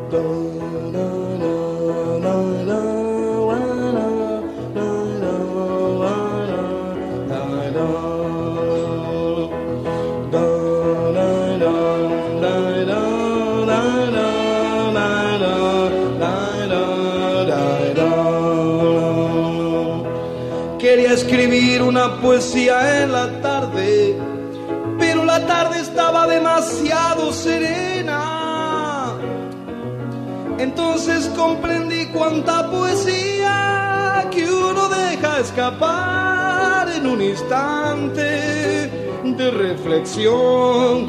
Poesía 22.21 23.03
en 23.03 23.11
la 23.11 23.41
tarde, 23.41 24.15
pero 24.99 25.23
la 25.23 25.45
tarde 25.45 25.79
estaba 25.79 26.27
demasiado 26.27 27.31
serena. 27.31 29.13
Entonces 30.57 31.29
comprendí 31.35 32.07
cuánta 32.07 32.69
poesía 32.69 34.27
que 34.31 34.51
uno 34.51 34.89
deja 34.89 35.39
escapar 35.39 36.89
en 36.89 37.07
un 37.07 37.21
instante 37.21 38.23
de 39.23 39.51
reflexión. 39.51 41.07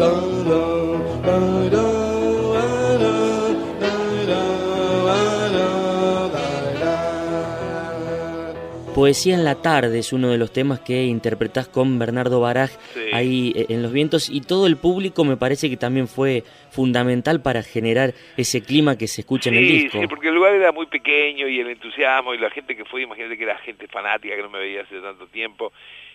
Poesía 8.94 9.34
en 9.34 9.42
la 9.42 9.60
tarde 9.60 9.98
es 9.98 10.12
uno 10.12 10.30
de 10.30 10.38
los 10.38 10.52
temas 10.52 10.78
que 10.78 11.02
interpretás 11.02 11.66
con 11.66 11.98
Bernardo 11.98 12.40
Baraj 12.40 12.70
ahí 13.12 13.52
eh, 13.56 13.66
en 13.70 13.82
Los 13.82 13.92
Vientos 13.92 14.30
y 14.30 14.40
todo 14.40 14.68
el 14.68 14.76
público 14.76 15.24
me 15.24 15.36
parece 15.36 15.68
que 15.68 15.76
también 15.76 16.06
fue 16.06 16.44
fundamental 16.70 17.42
para 17.42 17.64
generar 17.64 18.14
ese 18.36 18.62
clima 18.62 18.96
que 18.96 19.08
se 19.08 19.22
escucha 19.22 19.50
en 19.50 19.56
el 19.56 19.66
disco. 19.66 19.98
Sí, 20.00 20.06
porque 20.06 20.28
el 20.28 20.36
lugar 20.36 20.54
era 20.54 20.70
muy 20.70 20.86
pequeño 20.86 21.48
y 21.48 21.58
el 21.58 21.70
entusiasmo 21.70 22.34
y 22.34 22.38
la 22.38 22.50
gente 22.50 22.76
que 22.76 22.84
fue, 22.84 23.02
imagínate 23.02 23.36
que 23.36 23.42
era 23.42 23.58
gente 23.58 23.88
fanática 23.88 24.36
que 24.36 24.42
no 24.42 24.50
me 24.50 24.60
veía 24.60 24.82
hace 24.82 25.00
tanto 25.00 25.26
tiempo 25.26 25.72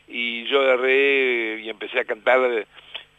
y 0.08 0.46
yo 0.46 0.62
agarré 0.62 1.60
y 1.62 1.70
empecé 1.70 2.00
a 2.00 2.06
cantar 2.06 2.66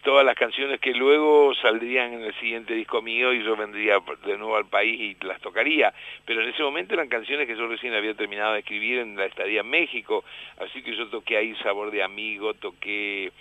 todas 0.02 0.25
las 0.25 0.35
canciones 0.35 0.80
que 0.80 0.92
luego 0.92 1.54
saldrían 1.57 2.14
en 2.14 2.23
el 2.23 2.35
siguiente 2.40 2.75
disco 2.75 3.02
mío 3.02 3.33
y 3.33 3.45
yo 3.45 3.57
vendría 3.57 3.99
de 4.25 4.38
nuevo 4.38 4.57
al 4.57 4.66
país 4.66 5.00
y 5.00 5.25
las 5.25 5.40
tocaría. 5.40 5.92
Pero 6.25 6.42
en 6.42 6.49
ese 6.49 6.62
momento 6.62 6.95
eran 6.95 7.09
canciones 7.09 7.47
que 7.47 7.57
yo 7.57 7.66
recién 7.66 7.95
había 7.95 8.14
terminado 8.14 8.54
de 8.54 8.61
escribir 8.61 8.99
en 8.99 9.16
la 9.16 9.26
estadía 9.26 9.61
en 9.61 9.71
México, 9.71 10.25
así 10.59 10.83
que 10.83 10.97
yo 10.97 11.09
toqué 11.09 11.37
ahí 11.37 11.54
Sabor 11.62 11.90
de 11.90 12.02
Amigo, 12.02 12.54
toqué 12.54 13.33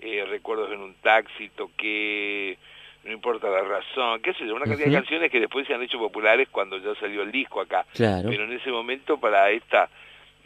eh, 0.00 0.24
Recuerdos 0.28 0.70
en 0.72 0.80
un 0.80 0.94
taxi, 0.94 1.48
toqué 1.50 2.56
No 3.04 3.12
importa 3.12 3.48
la 3.48 3.62
razón, 3.62 4.20
qué 4.22 4.32
sé 4.34 4.46
yo, 4.46 4.54
una 4.54 4.66
cantidad 4.66 4.86
de 4.86 4.94
canciones 4.94 5.30
que 5.30 5.40
después 5.40 5.66
se 5.66 5.74
han 5.74 5.82
hecho 5.82 5.98
populares 5.98 6.48
cuando 6.50 6.78
ya 6.78 6.94
salió 7.00 7.22
el 7.22 7.32
disco 7.32 7.60
acá. 7.60 7.84
Pero 8.30 8.44
en 8.44 8.52
ese 8.52 8.70
momento 8.70 9.18
para 9.18 9.50
esta 9.50 9.88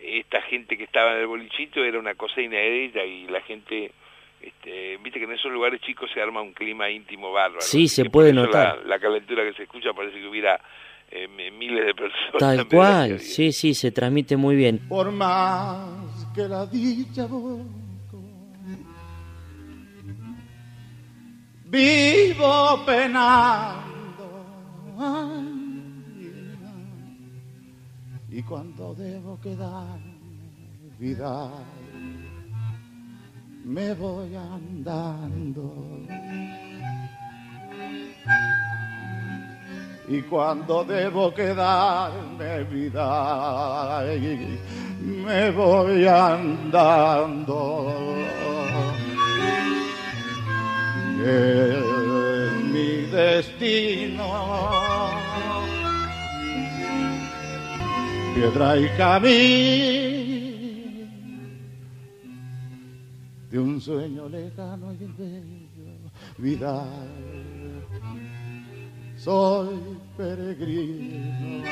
esta 0.05 0.43
gente 0.43 0.77
que 0.77 0.83
estaba 0.83 1.13
en 1.13 1.21
el 1.21 1.27
bolichito 1.29 1.85
era 1.85 1.99
una 1.99 2.15
cosa 2.15 2.41
inédita 2.41 3.05
y 3.05 3.29
la 3.29 3.41
gente 3.43 3.93
este, 4.43 4.97
viste 4.99 5.21
que 5.21 5.25
en 5.25 5.33
esos 5.33 5.53
lugares 5.53 5.81
chicos 5.83 6.11
se 6.13 6.21
arma 6.21 6.43
un 6.43 6.53
clima 6.53 6.91
íntimo 6.91 7.33
bárbaro. 7.33 7.61
Sí, 7.61 7.87
se 7.87 8.11
puede 8.11 8.33
notar. 8.33 8.85
La, 8.87 8.99
calentura 8.99 9.45
que 9.45 9.55
se 9.55 9.63
escucha 9.63 9.93
parece 9.93 10.19
que 10.19 10.27
hubiera 10.27 10.61
eh, 11.11 11.29
miles 11.29 11.87
de 11.87 11.95
personas. 11.95 12.39
Tal 12.39 12.69
cual, 12.69 13.21
sí, 13.21 13.53
sí, 13.53 13.73
se 13.75 13.93
transmite 13.93 14.37
muy 14.37 14.57
bien. 14.57 14.81
Por 14.89 15.13
más 15.13 16.27
que 16.35 16.43
la 16.49 16.67
dicha 16.67 17.27
vivo 21.73 22.85
penando. 22.85 23.83
y 28.31 28.43
cuando 28.43 28.95
debo 28.95 29.41
quedar 29.41 29.99
vida 30.99 31.51
me 33.65 33.95
voy 33.95 34.35
andando. 34.35 35.73
Y 40.09 40.21
cuando 40.23 40.85
debo 40.85 41.33
quedarme 41.33 42.65
vida, 42.65 44.05
me 45.01 45.51
voy 45.51 46.07
andando. 46.07 47.95
Es 51.25 52.65
mi 52.65 53.07
destino. 53.11 54.53
Piedra 58.35 58.77
y 58.77 58.89
camino 58.97 59.92
de 63.53 63.59
un 63.59 63.79
sueño 63.79 64.31
lejano 64.31 64.95
y 64.95 65.05
bello, 65.19 65.93
vida. 66.39 66.87
Soy 69.15 69.79
peregrino 70.17 71.63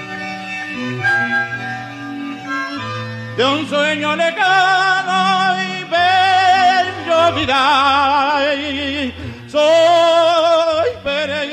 de 3.34 3.44
un 3.46 3.66
sueño 3.66 4.14
lejano 4.14 5.56
y 5.62 5.84
bello, 5.94 7.32
vida. 7.40 7.62
Soy 9.48 10.90
peregrino. 11.02 11.50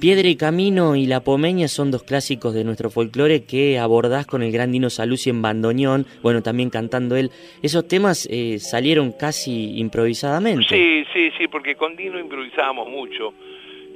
Piedra 0.00 0.28
y 0.28 0.36
Camino 0.36 0.96
y 0.96 1.04
La 1.04 1.20
Pomeña 1.20 1.68
son 1.68 1.90
dos 1.90 2.04
clásicos 2.04 2.54
de 2.54 2.64
nuestro 2.64 2.88
folclore 2.88 3.44
que 3.44 3.78
abordás 3.78 4.26
con 4.26 4.42
el 4.42 4.50
gran 4.50 4.72
Dino 4.72 4.88
Saluzzi 4.88 5.28
en 5.28 5.42
bandoneón, 5.42 6.06
bueno, 6.22 6.42
también 6.42 6.70
cantando 6.70 7.16
él. 7.16 7.30
Esos 7.62 7.86
temas 7.86 8.26
eh, 8.30 8.58
salieron 8.58 9.12
casi 9.12 9.78
improvisadamente. 9.78 10.64
Sí, 10.70 11.04
sí, 11.12 11.30
sí, 11.36 11.48
porque 11.48 11.74
con 11.74 11.96
Dino 11.96 12.18
improvisábamos 12.18 12.88
mucho. 12.88 13.34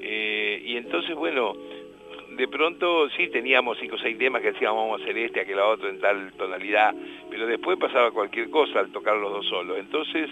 Eh, 0.03 0.63
y 0.67 0.77
entonces, 0.77 1.17
bueno, 1.17 1.55
de 2.37 2.49
pronto 2.49 3.09
sí 3.17 3.29
teníamos 3.29 3.79
cinco 3.81 3.97
o 3.97 3.99
seis 3.99 4.19
temas 4.19 4.43
que 4.43 4.53
decíamos 4.53 4.85
vamos 4.85 5.01
a 5.01 5.05
hacer 5.05 5.17
este, 5.17 5.41
aquel 5.41 5.59
otro 5.59 5.89
en 5.89 6.01
tal 6.01 6.35
tonalidad, 6.35 6.95
pero 7.31 7.47
después 7.47 7.79
pasaba 7.79 8.11
cualquier 8.11 8.51
cosa 8.51 8.81
al 8.81 8.93
tocar 8.93 9.17
los 9.17 9.33
dos 9.33 9.47
solos. 9.49 9.79
Entonces, 9.79 10.29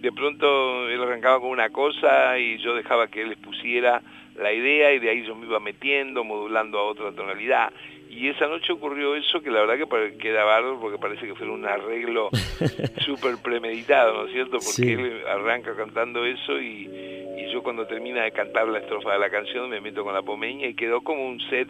de 0.00 0.12
pronto 0.12 0.88
él 0.88 1.02
arrancaba 1.02 1.40
con 1.40 1.50
una 1.50 1.70
cosa 1.70 2.38
y 2.38 2.58
yo 2.58 2.74
dejaba 2.74 3.08
que 3.08 3.22
él 3.22 3.30
les 3.30 3.38
pusiera 3.38 4.02
la 4.36 4.52
idea 4.52 4.92
y 4.92 4.98
de 4.98 5.10
ahí 5.10 5.26
yo 5.26 5.34
me 5.34 5.46
iba 5.46 5.60
metiendo, 5.60 6.24
modulando 6.24 6.78
a 6.78 6.84
otra 6.84 7.12
tonalidad. 7.12 7.72
Y 8.08 8.28
esa 8.28 8.48
noche 8.48 8.72
ocurrió 8.72 9.14
eso 9.14 9.40
que 9.40 9.50
la 9.50 9.60
verdad 9.64 9.86
que 9.86 10.16
queda 10.18 10.42
bárbaro 10.42 10.80
porque 10.80 10.98
parece 10.98 11.26
que 11.26 11.34
fue 11.36 11.48
un 11.48 11.64
arreglo 11.64 12.30
súper 13.06 13.36
premeditado, 13.36 14.14
¿no 14.14 14.26
es 14.26 14.32
cierto? 14.32 14.58
Porque 14.58 14.92
él 14.94 15.22
arranca 15.28 15.76
cantando 15.76 16.24
eso 16.24 16.60
y, 16.60 16.90
y, 17.38 17.52
yo 17.52 17.62
cuando 17.62 17.86
termina 17.86 18.24
de 18.24 18.32
cantar 18.32 18.66
la 18.68 18.78
estrofa 18.78 19.12
de 19.12 19.18
la 19.20 19.30
canción 19.30 19.70
me 19.70 19.80
meto 19.80 20.02
con 20.02 20.12
la 20.14 20.22
pomeña 20.22 20.66
y 20.66 20.74
quedó 20.74 21.02
como 21.02 21.26
un 21.26 21.40
set, 21.50 21.68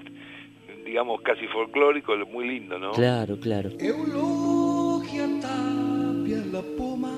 digamos, 0.85 1.21
casi 1.21 1.47
folclórico, 1.49 2.17
muy 2.33 2.49
lindo, 2.49 2.79
¿no? 2.79 2.93
Claro, 2.93 3.39
claro. 3.39 3.71
Eulogia 3.79 5.27
tapia 5.43 6.43
la 6.53 6.63
poma, 6.77 7.10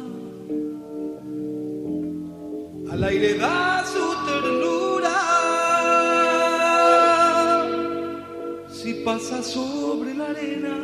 al 2.93 3.05
aire 3.05 3.39
da 3.39 3.85
su 3.87 4.05
ternura. 4.27 5.17
Si 8.69 8.95
pasa 9.05 9.43
sobre 9.43 10.15
la 10.15 10.27
arena 10.27 10.77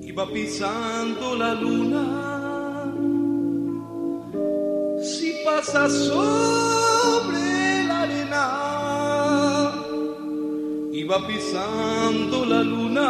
y 0.00 0.12
va 0.12 0.30
pisando 0.30 1.36
la 1.36 1.54
luna, 1.54 2.04
si 5.02 5.34
pasa 5.44 5.88
sobre 5.88 7.84
la 7.88 8.02
arena 8.02 8.44
y 10.92 11.02
va 11.02 11.26
pisando 11.26 12.44
la 12.44 12.62
luna, 12.62 13.08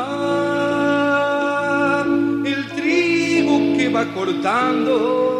el 2.46 2.68
trigo 2.76 3.76
que 3.76 3.88
va 3.90 4.06
cortando 4.14 5.37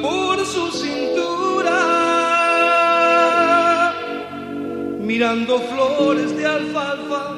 por 0.00 0.46
su 0.46 0.70
cintura 0.70 1.74
mirando 5.00 5.58
flores 5.60 6.34
de 6.36 6.46
alfalfa. 6.46 7.34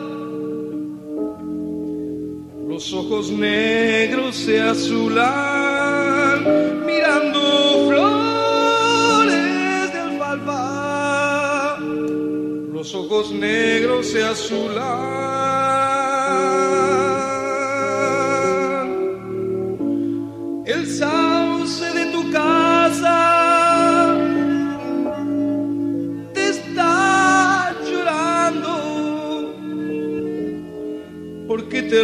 Los 2.68 2.92
ojos 2.92 3.30
negros 3.30 4.36
se 4.36 4.60
azulan, 4.60 6.44
mirando 6.86 7.88
flores 7.88 9.92
de 9.92 9.98
alfalfa. 9.98 11.78
Los 12.72 12.94
ojos 12.94 13.32
negros 13.32 14.06
se 14.06 14.22
azulan. 14.22 15.14
El 20.64 20.86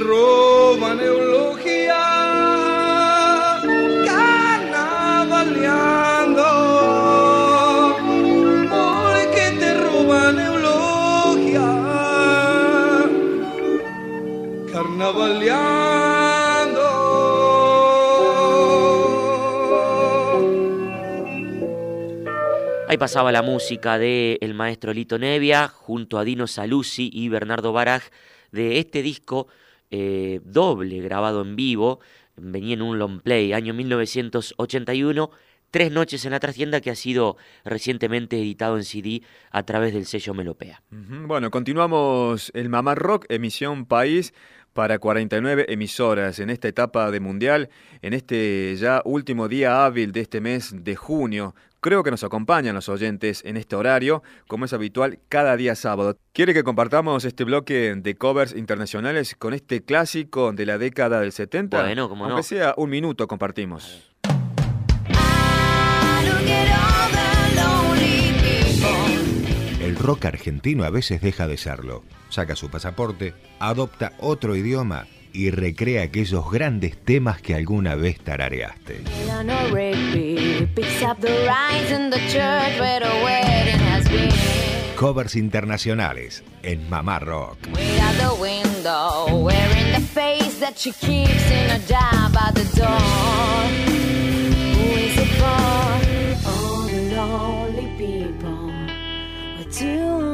roban 0.01 1.01
eulogia, 1.01 1.97
carnavaleando. 4.07 6.45
Porque 8.69 9.57
te 9.59 9.75
roban 9.75 10.39
carnavaleando. 14.73 16.81
Ahí 22.89 22.97
pasaba 22.99 23.33
la 23.33 23.43
música 23.43 23.99
de 23.99 24.39
el 24.41 24.55
maestro 24.55 24.93
Lito 24.93 25.19
Nevia 25.19 25.69
junto 25.69 26.19
a 26.19 26.25
Dino 26.25 26.47
Saluzzi 26.47 27.11
y 27.13 27.29
Bernardo 27.29 27.73
Baraj 27.73 28.05
de 28.53 28.79
este 28.79 29.03
disco 29.03 29.49
eh, 29.91 30.41
doble 30.45 31.01
grabado 31.01 31.43
en 31.43 31.57
vivo, 31.57 32.01
venía 32.37 32.75
en 32.75 32.83
un 32.83 32.99
long 32.99 33.21
play, 33.21 33.53
año 33.53 33.75
1981, 33.75 35.31
Tres 35.71 35.93
noches 35.93 36.25
en 36.25 36.33
la 36.33 36.41
trastienda 36.41 36.81
que 36.81 36.91
ha 36.91 36.97
sido 36.97 37.37
recientemente 37.65 38.37
editado 38.37 38.77
en 38.77 38.83
CD 38.83 39.23
a 39.53 39.63
través 39.63 39.95
del 39.95 40.05
sello 40.05 40.35
Melopea. 40.35 40.83
Bueno, 40.91 41.53
continuamos 41.53 42.51
el 42.55 42.69
Mamá 42.69 42.97
Rock, 42.97 43.27
emisión 43.29 43.87
País 43.87 44.35
para 44.73 44.99
49 44.99 45.67
emisoras 45.69 46.39
en 46.39 46.51
esta 46.51 46.69
etapa 46.69 47.11
de 47.11 47.21
Mundial, 47.21 47.69
en 48.03 48.15
este 48.15 48.75
ya 48.77 49.03
último 49.05 49.49
día 49.49 49.85
hábil 49.85 50.13
de 50.13 50.21
este 50.21 50.41
mes 50.41 50.73
de 50.85 50.97
junio. 50.97 51.55
Creo 51.81 52.03
que 52.03 52.11
nos 52.11 52.23
acompañan 52.25 52.75
los 52.75 52.91
oyentes 52.91 53.43
en 53.45 53.57
este 53.57 53.75
horario, 53.75 54.23
como 54.47 54.67
es 54.67 54.73
habitual, 54.75 55.19
cada 55.31 55.57
día 55.57 55.75
sábado. 55.75 56.19
¿Quiere 56.35 56.53
que 56.53 56.63
compartamos 56.63 57.25
este 57.25 57.45
bloque 57.45 57.95
de 57.97 58.15
covers 58.17 58.55
internacionales 58.55 59.35
con 59.35 59.55
este 59.55 59.83
clásico 59.83 60.53
de 60.53 60.67
la 60.67 60.77
década 60.77 61.21
del 61.21 61.33
70? 61.33 61.81
Bueno, 61.81 62.11
como 62.11 62.27
Aunque 62.27 62.43
sea 62.43 62.75
un 62.77 62.91
minuto 62.91 63.27
compartimos. 63.27 64.13
El 66.23 66.90
rock 70.01 70.25
argentino 70.25 70.85
a 70.85 70.91
veces 70.91 71.21
deja 71.21 71.47
de 71.47 71.57
serlo. 71.57 72.03
Saca 72.31 72.57
su 72.57 72.71
pasaporte, 72.71 73.35
adopta 73.59 74.13
otro 74.19 74.57
idioma 74.57 75.07
y 75.33 75.51
recrea 75.51 76.03
aquellos 76.03 76.51
grandes 76.51 76.97
temas 76.97 77.41
que 77.41 77.55
alguna 77.55 77.95
vez 77.95 78.19
tarareaste. 78.19 79.03
Covers 84.97 85.37
internacionales 85.37 86.43
en 86.63 86.91
Mamá 86.91 87.21
Rock. 87.21 87.59
Do 99.71 100.30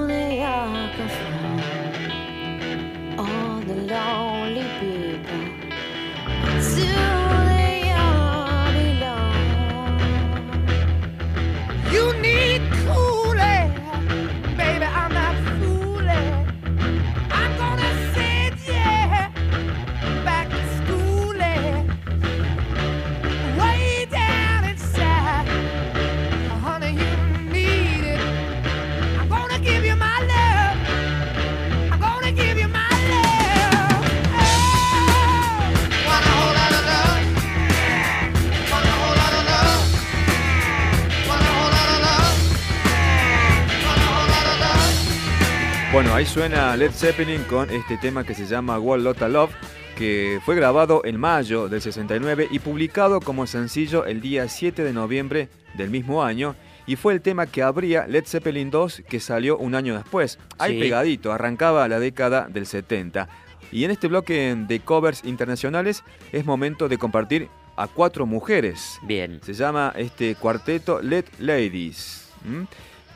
Bueno, 45.97 46.15
ahí 46.15 46.27
suena 46.27 46.77
Led 46.77 46.91
Zeppelin 46.91 47.43
con 47.45 47.71
este 47.71 47.97
tema 47.97 48.23
que 48.23 48.35
se 48.35 48.45
llama 48.45 48.77
One 48.77 49.03
Lotta 49.03 49.29
Love, 49.29 49.55
que 49.97 50.41
fue 50.45 50.55
grabado 50.55 51.01
en 51.07 51.19
mayo 51.19 51.71
del 51.71 51.81
69 51.81 52.49
y 52.51 52.59
publicado 52.59 53.19
como 53.19 53.47
sencillo 53.47 54.05
el 54.05 54.21
día 54.21 54.47
7 54.47 54.85
de 54.85 54.93
noviembre 54.93 55.49
del 55.73 55.89
mismo 55.89 56.23
año. 56.23 56.55
Y 56.87 56.97
fue 56.97 57.15
el 57.15 57.23
tema 57.23 57.47
que 57.47 57.63
abría 57.63 58.07
Led 58.07 58.27
Zeppelin 58.27 58.71
2 58.71 59.05
que 59.09 59.21
salió 59.21 59.57
un 59.57 59.75
año 59.75 59.95
después. 59.95 60.39
Ahí 60.59 60.75
Sí. 60.75 60.81
pegadito, 60.81 61.33
arrancaba 61.33 61.89
la 61.89 61.99
década 61.99 62.47
del 62.51 62.67
70. 62.67 63.31
Y 63.73 63.85
en 63.85 63.91
este 63.91 64.09
bloque 64.09 64.55
de 64.55 64.81
covers 64.81 65.25
internacionales 65.25 66.05
es 66.31 66.45
momento 66.45 66.91
de 66.91 66.99
compartir 66.99 67.49
a 67.75 67.89
cuatro 67.89 68.27
mujeres. 68.27 68.99
Bien. 69.03 69.41
Se 69.43 69.55
llama 69.55 69.95
este 69.97 70.35
cuarteto 70.35 71.01
Led 71.01 71.25
Ladies. 71.39 72.31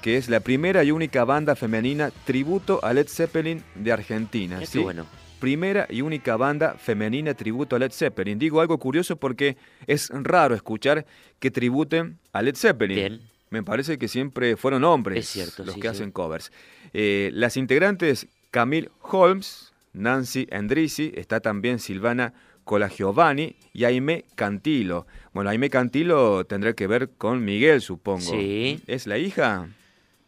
Que 0.00 0.16
es 0.16 0.28
la 0.28 0.40
primera 0.40 0.82
y 0.84 0.90
única 0.90 1.24
banda 1.24 1.54
femenina 1.56 2.10
tributo 2.24 2.80
a 2.82 2.92
Led 2.92 3.08
Zeppelin 3.08 3.62
de 3.74 3.92
Argentina. 3.92 4.64
¿sí? 4.64 4.78
bueno. 4.80 5.06
Primera 5.38 5.86
y 5.88 6.02
única 6.02 6.36
banda 6.36 6.74
femenina 6.74 7.32
tributo 7.34 7.76
a 7.76 7.78
Led 7.78 7.92
Zeppelin. 7.92 8.38
Digo 8.38 8.60
algo 8.60 8.78
curioso 8.78 9.16
porque 9.16 9.56
es 9.86 10.10
raro 10.12 10.54
escuchar 10.54 11.06
que 11.38 11.50
tributen 11.50 12.18
a 12.32 12.42
Led 12.42 12.56
Zeppelin. 12.56 12.96
Bien. 12.96 13.20
Me 13.48 13.62
parece 13.62 13.98
que 13.98 14.06
siempre 14.06 14.56
fueron 14.56 14.84
hombres 14.84 15.18
Es 15.18 15.28
cierto, 15.28 15.64
los 15.64 15.74
sí, 15.74 15.80
que 15.80 15.88
sí. 15.88 15.92
hacen 15.92 16.12
covers. 16.12 16.52
Eh, 16.92 17.30
las 17.32 17.56
integrantes 17.56 18.28
Camille 18.50 18.90
Holmes, 19.00 19.72
Nancy 19.92 20.46
Endrisi, 20.50 21.12
está 21.16 21.40
también 21.40 21.78
Silvana 21.78 22.32
Colagiovanni 22.64 23.56
y 23.72 23.84
Aime 23.84 24.24
Cantilo. 24.36 25.06
Bueno, 25.32 25.50
Aime 25.50 25.70
Cantilo 25.70 26.44
tendrá 26.44 26.74
que 26.74 26.86
ver 26.86 27.10
con 27.10 27.44
Miguel, 27.44 27.80
supongo. 27.80 28.20
Sí. 28.20 28.80
¿Es 28.86 29.06
la 29.06 29.18
hija? 29.18 29.68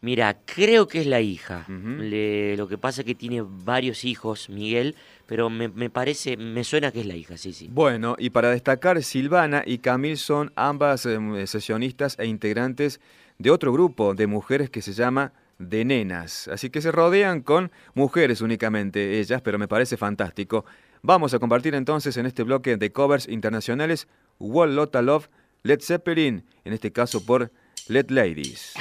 Mira, 0.03 0.37
creo 0.45 0.85
que 0.89 0.99
es 0.99 1.07
la 1.07 1.21
hija. 1.21 1.65
Le- 1.69 2.57
lo 2.57 2.67
que 2.67 2.77
pasa 2.77 3.01
es 3.01 3.05
que 3.05 3.15
tiene 3.15 3.41
varios 3.41 4.03
hijos, 4.03 4.49
Miguel, 4.49 4.95
pero 5.27 5.49
me, 5.49 5.69
me 5.69 5.89
parece, 5.89 6.35
me 6.35 6.65
suena 6.65 6.91
que 6.91 6.99
es 6.99 7.05
la 7.05 7.15
hija, 7.15 7.37
sí, 7.37 7.53
sí. 7.53 7.69
Bueno, 7.71 8.17
y 8.19 8.29
para 8.29 8.49
destacar, 8.49 9.01
Silvana 9.01 9.63
y 9.65 9.77
Camille 9.77 10.17
son 10.17 10.51
ambas 10.57 11.05
em, 11.05 11.47
sesionistas 11.47 12.17
e 12.19 12.25
integrantes 12.25 12.99
de 13.39 13.49
otro 13.49 13.71
grupo 13.71 14.13
de 14.13 14.27
mujeres 14.27 14.69
que 14.69 14.81
se 14.81 14.91
llama 14.91 15.31
De 15.57 15.85
Nenas. 15.85 16.49
Así 16.49 16.69
que 16.69 16.81
se 16.81 16.91
rodean 16.91 17.39
con 17.41 17.71
mujeres 17.93 18.41
únicamente 18.41 19.21
ellas, 19.21 19.41
pero 19.41 19.57
me 19.57 19.69
parece 19.69 19.95
fantástico. 19.95 20.65
Vamos 21.01 21.33
a 21.33 21.39
compartir 21.39 21.75
entonces 21.75 22.17
en 22.17 22.25
este 22.25 22.43
bloque 22.43 22.75
de 22.75 22.91
covers 22.91 23.27
internacionales 23.29 24.09
Wall 24.37 24.75
Lotta 24.75 25.01
Love, 25.01 25.29
Led 25.63 25.79
Zeppelin, 25.81 26.43
en 26.65 26.73
este 26.73 26.91
caso 26.91 27.25
por 27.25 27.51
Led 27.87 28.09
Ladies. 28.09 28.73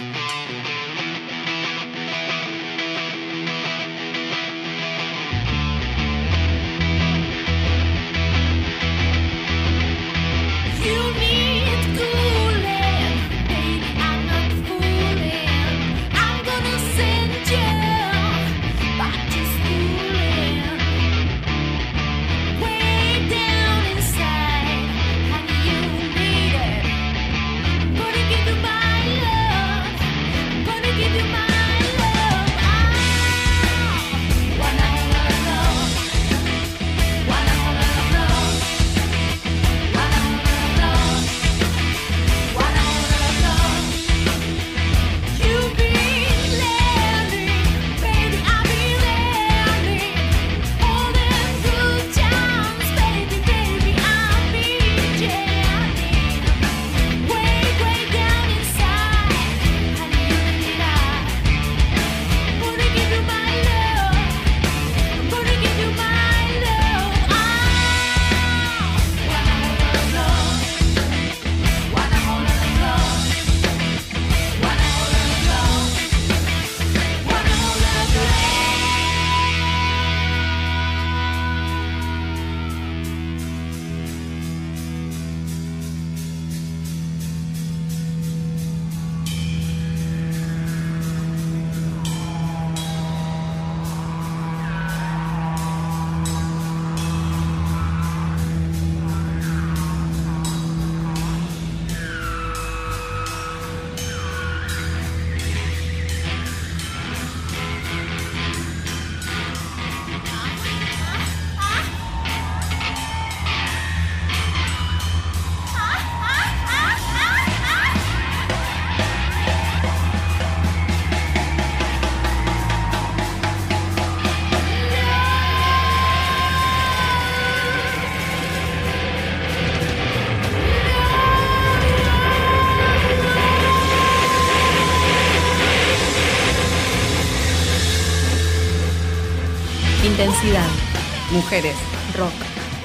Mujeres. 141.31 141.77
Rock. 142.19 142.33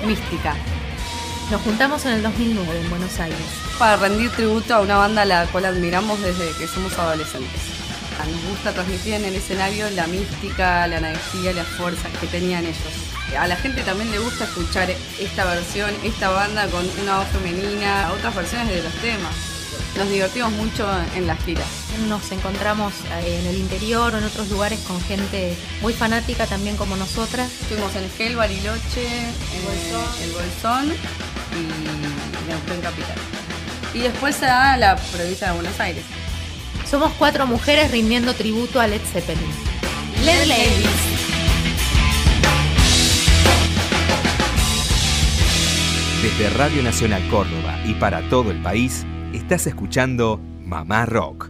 Mística. 0.05 0.53
Nos 1.49 1.59
juntamos 1.61 2.05
en 2.05 2.11
el 2.11 2.21
2009 2.21 2.81
en 2.81 2.89
Buenos 2.91 3.19
Aires. 3.19 3.39
Para 3.79 3.97
rendir 3.97 4.29
tributo 4.29 4.75
a 4.75 4.81
una 4.81 4.97
banda 4.97 5.23
a 5.23 5.25
la 5.25 5.47
cual 5.47 5.65
admiramos 5.65 6.21
desde 6.21 6.51
que 6.55 6.67
somos 6.67 6.95
adolescentes. 6.99 7.61
Nos 8.19 8.51
gusta 8.51 8.73
transmitir 8.73 9.15
en 9.15 9.25
el 9.25 9.35
escenario 9.35 9.89
la 9.89 10.05
mística, 10.05 10.85
la 10.85 10.99
energía, 10.99 11.51
las 11.53 11.65
fuerzas 11.65 12.11
que 12.21 12.27
tenían 12.27 12.63
ellos. 12.63 12.77
A 13.35 13.47
la 13.47 13.55
gente 13.55 13.81
también 13.81 14.11
le 14.11 14.19
gusta 14.19 14.43
escuchar 14.43 14.91
esta 15.19 15.45
versión, 15.45 15.89
esta 16.03 16.29
banda 16.29 16.67
con 16.67 16.87
una 17.01 17.17
voz 17.17 17.27
femenina, 17.29 18.11
otras 18.13 18.35
versiones 18.35 18.69
de 18.69 18.83
los 18.83 18.93
temas. 19.01 19.35
Nos 19.97 20.07
divertimos 20.09 20.51
mucho 20.51 20.87
en 21.15 21.25
las 21.25 21.43
giras. 21.43 21.76
Nos 22.05 22.31
encontramos 22.31 22.93
eh, 23.23 23.39
en 23.41 23.47
el 23.47 23.57
interior 23.57 24.13
o 24.13 24.17
en 24.17 24.23
otros 24.23 24.49
lugares 24.49 24.79
con 24.81 25.01
gente 25.01 25.55
muy 25.81 25.93
fanática 25.93 26.45
también 26.45 26.77
como 26.77 26.95
nosotras. 26.95 27.51
Estuvimos 27.61 27.95
en 27.95 28.03
Esquel, 28.03 28.35
Bariloche, 28.35 29.07
en 29.07 29.65
Bolsón. 29.65 30.23
el 30.23 30.31
Bolsón 30.31 30.93
y 31.53 32.47
Neuquén 32.47 32.81
Capital. 32.81 33.17
Y 33.93 33.99
después 33.99 34.41
a 34.43 34.77
la 34.77 34.95
provincia 34.95 35.47
de 35.47 35.53
Buenos 35.53 35.79
Aires. 35.79 36.03
Somos 36.89 37.11
cuatro 37.17 37.47
mujeres 37.47 37.91
rindiendo 37.91 38.33
tributo 38.33 38.79
a 38.79 38.87
Led 38.87 39.01
Zeppelin. 39.01 39.51
Led 40.23 40.45
Ladies. 40.45 41.17
Desde 46.21 46.49
Radio 46.49 46.81
Nacional 46.83 47.27
Córdoba 47.29 47.79
y 47.85 47.93
para 47.93 48.27
todo 48.29 48.51
el 48.51 48.61
país, 48.61 49.05
estás 49.33 49.67
escuchando 49.67 50.39
Mamá 50.63 51.05
Rock, 51.05 51.49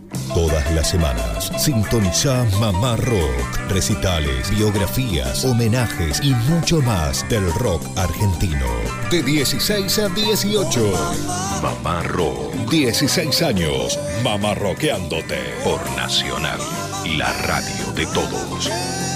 Todas 0.33 0.71
las 0.71 0.89
semanas, 0.89 1.51
sintoniza 1.57 2.45
Mamá 2.57 2.95
Rock, 2.95 3.69
recitales, 3.69 4.49
biografías, 4.49 5.43
homenajes 5.43 6.21
y 6.23 6.33
mucho 6.49 6.81
más 6.81 7.27
del 7.27 7.51
rock 7.55 7.83
argentino. 7.97 8.65
De 9.11 9.21
16 9.21 9.99
a 9.99 10.07
18. 10.07 10.93
Mamá 11.61 12.03
Rock. 12.03 12.53
16 12.69 13.41
años, 13.41 13.99
Mamá 14.23 14.55
Rockeándote. 14.55 15.53
Por 15.65 15.81
Nacional, 15.97 16.59
la 17.17 17.33
radio 17.43 17.91
de 17.93 18.05
todos. 18.07 19.10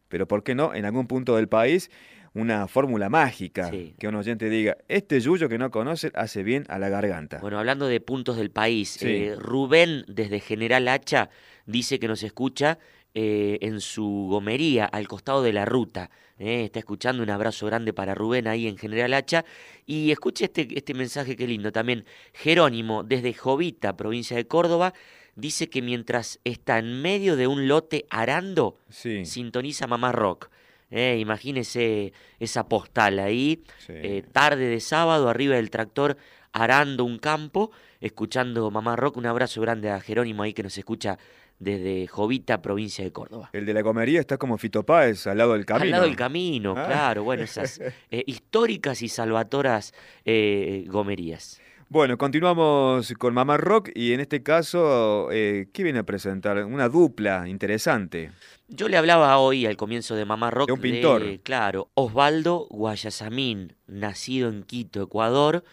pero 0.09 0.27
¿por 0.27 0.43
qué 0.43 0.55
no? 0.55 0.73
En 0.73 0.85
algún 0.85 1.07
punto 1.07 1.35
del 1.37 1.47
país, 1.47 1.89
una 2.33 2.67
fórmula 2.67 3.09
mágica 3.09 3.69
Sí. 3.69 3.93
que 3.99 4.07
un 4.07 4.15
oyente 4.15 4.49
diga, 4.49 4.77
este 4.87 5.19
yuyo 5.19 5.49
que 5.49 5.57
no 5.57 5.69
conoce 5.69 6.11
hace 6.13 6.43
bien 6.43 6.65
a 6.69 6.79
la 6.79 6.87
garganta. 6.89 7.39
Bueno, 7.39 7.59
hablando 7.59 7.87
de 7.87 7.99
puntos 7.99 8.37
del 8.37 8.51
país, 8.51 8.91
Sí. 8.91 9.07
eh, 9.07 9.35
Rubén 9.37 10.03
desde 10.07 10.39
General 10.39 10.87
Hacha 10.87 11.29
dice 11.65 11.99
que 11.99 12.07
nos 12.07 12.23
escucha 12.23 12.77
eh, 13.13 13.57
en 13.61 13.81
su 13.81 14.27
gomería 14.29 14.85
al 14.85 15.07
costado 15.07 15.41
de 15.43 15.53
la 15.53 15.65
ruta. 15.65 16.09
eh, 16.39 16.63
está 16.65 16.79
escuchando 16.79 17.21
un 17.21 17.29
abrazo 17.29 17.67
grande 17.67 17.93
para 17.93 18.15
Rubén 18.15 18.47
ahí 18.47 18.67
en 18.67 18.75
General 18.77 19.13
Hacha. 19.13 19.45
Y 19.85 20.09
escuche 20.11 20.45
este, 20.45 20.67
este 20.75 20.93
mensaje 20.95 21.35
que 21.35 21.45
lindo 21.45 21.71
también. 21.71 22.03
Jerónimo 22.33 23.03
desde 23.03 23.33
Jovita, 23.33 23.95
provincia 23.95 24.35
de 24.35 24.47
Córdoba, 24.47 24.93
dice 25.35 25.69
que 25.69 25.81
mientras 25.83 26.39
está 26.43 26.79
en 26.79 26.99
medio 27.01 27.35
de 27.35 27.45
un 27.45 27.67
lote 27.67 28.05
arando, 28.09 28.77
Sí. 28.89 29.23
sintoniza 29.25 29.85
Mamá 29.85 30.11
Rock. 30.11 30.49
Eh, 30.89 31.17
imagínese 31.21 32.11
esa 32.39 32.67
postal 32.67 33.19
ahí, 33.19 33.63
Sí. 33.77 33.93
eh, 33.95 34.23
tarde 34.31 34.65
de 34.65 34.79
sábado, 34.79 35.29
arriba 35.29 35.55
del 35.55 35.69
tractor, 35.69 36.17
arando 36.53 37.05
un 37.05 37.17
campo, 37.19 37.71
escuchando 38.01 38.69
Mamá 38.71 38.95
Rock. 38.95 39.17
Un 39.17 39.25
abrazo 39.27 39.61
grande 39.61 39.89
a 39.91 40.01
Jerónimo 40.01 40.43
ahí 40.43 40.53
que 40.53 40.63
nos 40.63 40.77
escucha 40.77 41.17
desde 41.61 42.07
Jovita, 42.07 42.61
provincia 42.61 43.03
de 43.03 43.11
Córdoba. 43.11 43.51
El 43.53 43.67
de 43.67 43.73
la 43.75 43.83
comería 43.83 44.19
está 44.19 44.37
como 44.39 44.57
Fito 44.57 44.83
Páez, 44.83 45.27
al 45.27 45.37
lado 45.37 45.53
del 45.53 45.63
camino. 45.65 45.85
Al 45.85 45.91
lado 45.91 46.03
del 46.05 46.15
camino, 46.15 46.73
Ah. 46.75 46.85
claro, 46.87 47.23
bueno, 47.23 47.43
esas 47.43 47.79
eh, 48.11 48.23
históricas 48.25 49.03
y 49.03 49.07
salvatoras 49.07 49.93
eh, 50.25 50.85
gomerías. 50.87 51.61
Bueno, 51.87 52.17
continuamos 52.17 53.13
con 53.19 53.33
Mamá 53.33 53.57
Rock 53.57 53.89
y 53.93 54.13
en 54.13 54.21
este 54.21 54.41
caso, 54.41 55.27
eh, 55.31 55.67
¿qué 55.73 55.83
viene 55.83 55.99
a 55.99 56.03
presentar? 56.03 56.63
Una 56.65 56.89
dupla 56.89 57.47
interesante. 57.47 58.31
Yo 58.69 58.87
le 58.87 58.97
hablaba 58.97 59.37
hoy 59.37 59.65
al 59.67 59.75
comienzo 59.77 60.15
de 60.15 60.25
Mamá 60.25 60.49
Rock 60.49 60.67
De 60.67 60.73
un 60.73 60.79
pintor. 60.81 61.39
claro, 61.43 61.91
Osvaldo 61.93 62.65
Guayasamín, 62.71 63.75
nacido 63.87 64.49
en 64.49 64.63
Quito, 64.63 65.03
Ecuador, 65.03 65.63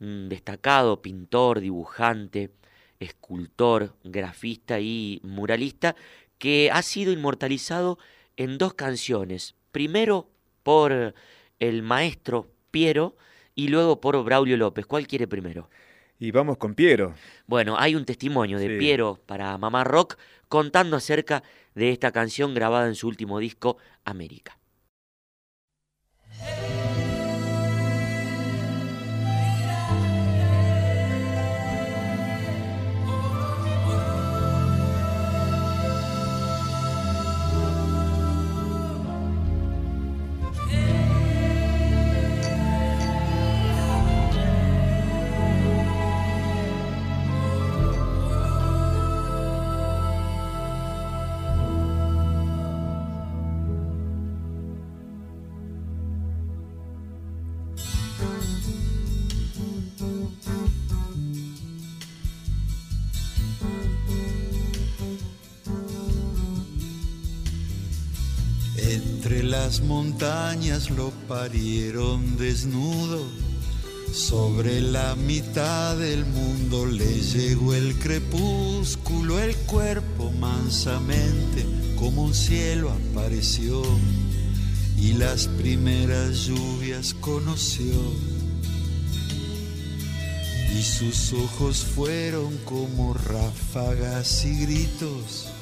un 0.00 0.28
destacado 0.28 1.02
pintor, 1.02 1.60
dibujante, 1.60 2.50
escultor, 3.00 3.94
grafista 4.04 4.80
y 4.80 5.20
muralista, 5.22 5.94
que 6.38 6.70
ha 6.72 6.82
sido 6.82 7.12
inmortalizado 7.12 7.98
en 8.36 8.58
dos 8.58 8.74
canciones. 8.74 9.54
Primero 9.72 10.28
por 10.62 11.14
el 11.58 11.82
maestro 11.82 12.50
Piero 12.70 13.16
y 13.54 13.68
luego 13.68 14.00
por 14.00 14.22
Braulio 14.24 14.56
López. 14.56 14.86
¿Cuál 14.86 15.06
quiere 15.06 15.28
primero? 15.28 15.70
Y 16.18 16.30
vamos 16.30 16.56
con 16.58 16.74
Piero. 16.74 17.14
Bueno, 17.46 17.76
hay 17.78 17.94
un 17.94 18.04
testimonio 18.04 18.58
de 18.58 18.68
Sí. 18.68 18.78
Piero 18.78 19.20
para 19.26 19.56
Mamá 19.58 19.84
Rock 19.84 20.16
contando 20.48 20.96
acerca 20.96 21.42
de 21.74 21.90
esta 21.90 22.12
canción 22.12 22.54
grabada 22.54 22.86
en 22.86 22.94
su 22.94 23.08
último 23.08 23.38
disco, 23.38 23.76
América. 24.04 24.58
Las 69.74 69.82
montañas 69.88 70.88
lo 70.90 71.10
parieron 71.26 72.36
desnudo 72.36 73.26
Sobre 74.12 74.80
la 74.80 75.16
mitad 75.16 75.96
del 75.96 76.24
mundo 76.24 76.86
le 76.86 77.20
llegó 77.20 77.74
el 77.74 77.98
crepúsculo, 77.98 79.40
el 79.40 79.56
cuerpo 79.66 80.30
mansamente 80.38 81.66
como 81.98 82.22
un 82.22 82.34
cielo 82.34 82.92
apareció 82.92 83.82
y 84.96 85.14
las 85.14 85.48
primeras 85.48 86.46
lluvias 86.46 87.12
conoció. 87.14 88.00
Y 90.78 90.82
sus 90.82 91.32
ojos 91.32 91.78
fueron 91.78 92.56
como 92.58 93.12
ráfagas 93.14 94.44
y 94.44 94.56
gritos. 94.60 95.53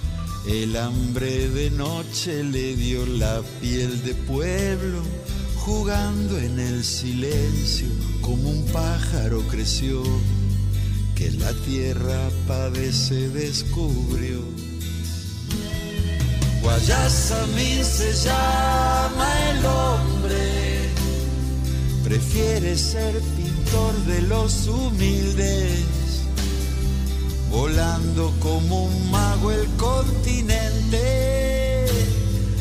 El 0.46 0.76
hambre 0.76 1.48
de 1.48 1.70
noche 1.70 2.42
le 2.42 2.74
dio 2.74 3.06
la 3.06 3.42
piel 3.60 4.02
de 4.02 4.14
pueblo, 4.14 5.02
jugando 5.56 6.36
en 6.36 6.58
el 6.58 6.84
silencio 6.84 7.86
como 8.20 8.50
un 8.50 8.64
pájaro 8.66 9.42
creció, 9.48 10.02
que 11.14 11.30
la 11.32 11.52
tierra 11.52 12.28
padece 12.48 13.28
descubrió. 13.28 14.40
Guayasamín 16.60 17.84
se 17.84 18.12
llama 18.12 19.50
el 19.50 19.66
hombre, 19.66 20.88
prefiere 22.02 22.76
ser 22.76 23.14
pintor 23.36 23.94
de 24.06 24.22
los 24.22 24.66
humildes, 24.66 25.84
volando 27.52 28.32
como 28.40 28.86
un 28.86 29.10
mago 29.10 29.52
el 29.52 29.66
continente, 29.76 30.98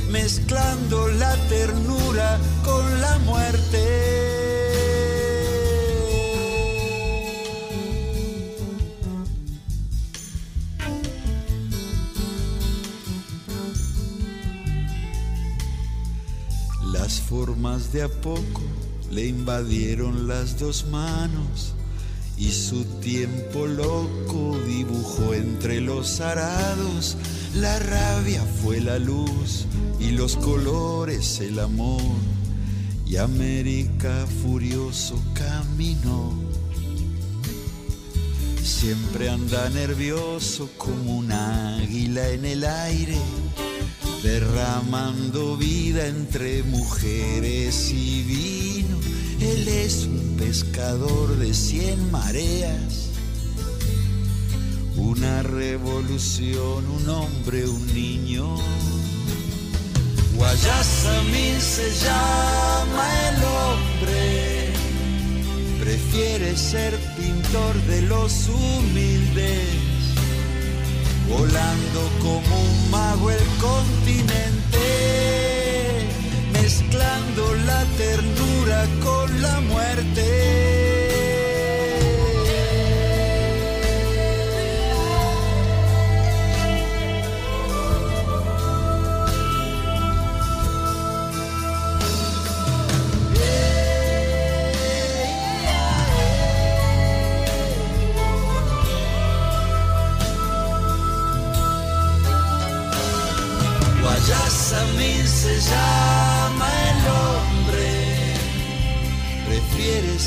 mezclando 0.09 1.07
la 1.07 1.33
ternura 1.47 2.37
con 2.65 2.99
la 2.99 3.17
muerte. 3.19 3.87
Las 16.91 17.21
formas 17.21 17.93
de 17.93 18.03
a 18.03 18.09
poco 18.09 18.61
le 19.09 19.25
invadieron 19.27 20.27
las 20.27 20.59
dos 20.59 20.85
manos 20.87 21.75
y 22.41 22.51
su 22.51 22.83
tiempo 23.01 23.67
loco 23.67 24.57
dibujó 24.65 25.35
entre 25.35 25.79
los 25.79 26.19
arados. 26.21 27.15
La 27.53 27.77
rabia 27.77 28.43
fue 28.63 28.81
la 28.81 28.97
luz 28.97 29.67
y 29.99 30.09
los 30.09 30.37
colores 30.37 31.39
el 31.39 31.59
amor 31.59 32.01
y 33.05 33.17
América 33.17 34.25
furioso 34.41 35.21
caminó. 35.35 36.33
Siempre 38.63 39.29
anda 39.29 39.69
nervioso 39.69 40.67
como 40.77 41.19
un 41.19 41.31
águila 41.31 42.27
en 42.29 42.45
el 42.45 42.63
aire 42.63 43.19
derramando 44.23 45.57
vida 45.57 46.07
entre 46.07 46.63
mujeres 46.63 47.91
y 47.91 48.23
vino. 48.23 48.97
Él 49.39 49.67
es 49.67 50.05
un 50.05 50.20
pescador 50.41 51.37
de 51.37 51.53
cien 51.53 52.11
mareas, 52.11 53.09
una 54.97 55.43
revolución, 55.43 56.83
un 56.89 57.09
hombre, 57.09 57.67
un 57.67 57.85
niño. 57.93 58.57
Guayasamín 60.35 61.61
se 61.61 61.87
llama 62.03 63.05
el 63.29 63.35
hombre, 63.59 64.73
prefiere 65.79 66.57
ser 66.57 66.97
pintor 67.15 67.75
de 67.83 68.01
los 68.01 68.49
humildes. 68.49 69.69
Volando 71.29 72.01
como 72.19 72.61
un 72.61 72.89
mago 72.89 73.29
el 73.29 73.45
continente, 73.61 74.87
mezclando 76.51 77.53
la 77.67 77.85
ternura 77.97 78.40
con 79.03 79.41
la 79.41 79.59
muerte. 79.61 80.80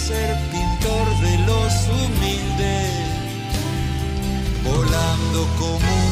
Ser 0.07 0.37
pintor 0.53 1.07
de 1.23 1.39
los 1.47 1.73
humildes, 1.89 2.93
volando 4.63 5.47
como 5.59 6.04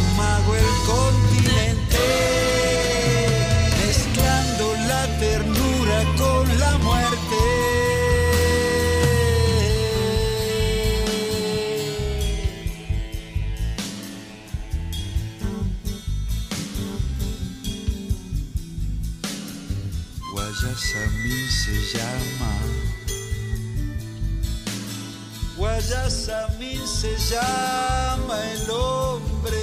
Guayasamín 25.92 26.86
se 26.86 27.14
llama 27.18 28.38
el 28.52 28.70
hombre. 28.70 29.58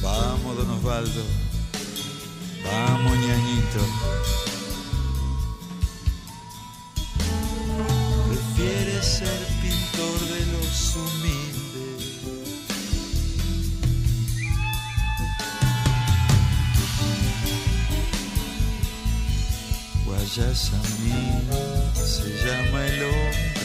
Vamos, 0.00 0.56
don 0.56 0.70
Osvaldo. 0.70 1.22
Vamos, 2.64 3.18
ñañito. 3.18 3.80
Prefiere 8.28 9.02
ser 9.02 9.40
pintor 9.60 10.20
de 10.28 10.46
los 10.52 10.96
humildes. 10.96 11.56
Guayasamín 20.04 21.65
llama 22.46 22.86
el 22.86 23.02
hombre, 23.02 23.56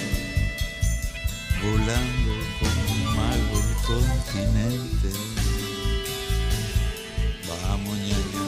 volando 1.62 2.34
como 2.60 2.82
un 2.94 3.04
mago 3.16 3.56
el 3.60 3.76
continente. 3.86 5.10
Vamos, 7.48 7.96
ñaño. 7.98 8.42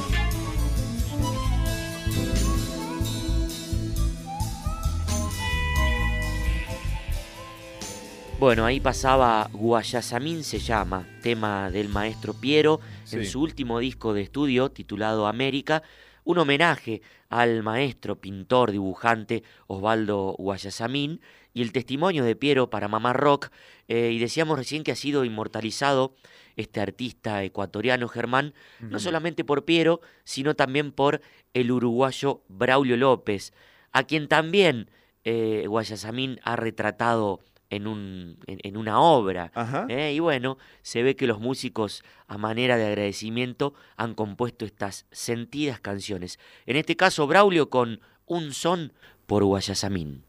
Bueno, 8.39 8.65
ahí 8.65 8.79
pasaba 8.79 9.47
Guayasamín 9.53 10.43
se 10.43 10.57
llama, 10.57 11.07
tema 11.21 11.69
del 11.69 11.89
maestro 11.89 12.34
Piero, 12.34 12.79
en 13.11 13.25
su 13.27 13.39
último 13.39 13.77
disco 13.77 14.13
de 14.15 14.23
estudio 14.23 14.69
titulado 14.69 15.27
América, 15.27 15.84
un 16.24 16.38
homenaje 16.38 17.01
al 17.30 17.63
maestro, 17.63 18.19
pintor, 18.19 18.71
dibujante 18.71 19.43
Osvaldo 19.67 20.36
Guayasamín 20.38 21.21
y 21.53 21.61
el 21.61 21.71
testimonio 21.71 22.24
de 22.24 22.36
Piero 22.36 22.69
para 22.69 22.88
Mamá 22.88 23.13
Rock. 23.13 23.49
eh, 23.88 24.11
y 24.11 24.19
decíamos 24.19 24.57
recién 24.57 24.84
que 24.84 24.91
ha 24.91 24.95
sido 24.95 25.26
inmortalizado 25.26 26.15
este 26.55 26.80
artista 26.80 27.43
ecuatoriano 27.43 28.07
Germán, 28.07 28.53
no 28.80 28.99
solamente 28.99 29.43
por 29.43 29.65
Piero, 29.65 30.01
sino 30.24 30.55
también 30.55 30.91
por 30.91 31.21
el 31.53 31.71
uruguayo 31.71 32.43
Braulio 32.47 32.95
López, 32.95 33.53
a 33.91 34.03
quien 34.03 34.28
también 34.28 34.89
eh, 35.24 35.65
Guayasamín 35.67 36.39
ha 36.43 36.55
retratado 36.55 37.39
en, 37.74 37.88
un, 37.88 38.38
en, 38.47 38.59
en 38.63 38.78
una 38.78 38.99
obra. 38.99 39.51
¿eh? 39.89 40.13
Y 40.13 40.19
bueno, 40.19 40.57
se 40.82 41.03
ve 41.03 41.15
que 41.15 41.28
los 41.28 41.39
músicos, 41.39 42.03
a 42.28 42.38
manera 42.38 42.78
de 42.78 42.88
agradecimiento, 42.88 43.74
han 43.97 44.13
compuesto 44.13 44.65
estas 44.65 45.05
sentidas 45.11 45.80
canciones. 45.80 46.39
En 46.65 46.76
este 46.76 46.95
caso, 46.95 47.28
Braulio 47.28 47.69
con 47.69 47.99
Un 48.26 48.53
Son 48.53 48.93
por 49.26 49.43
Guayasamín. 49.43 50.24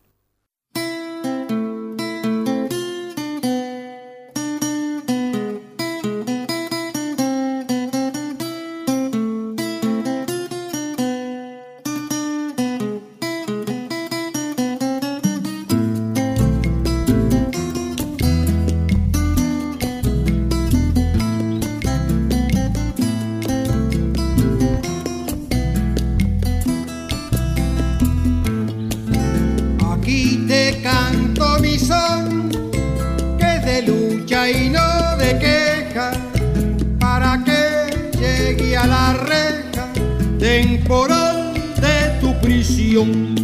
Prisión. 42.44 43.34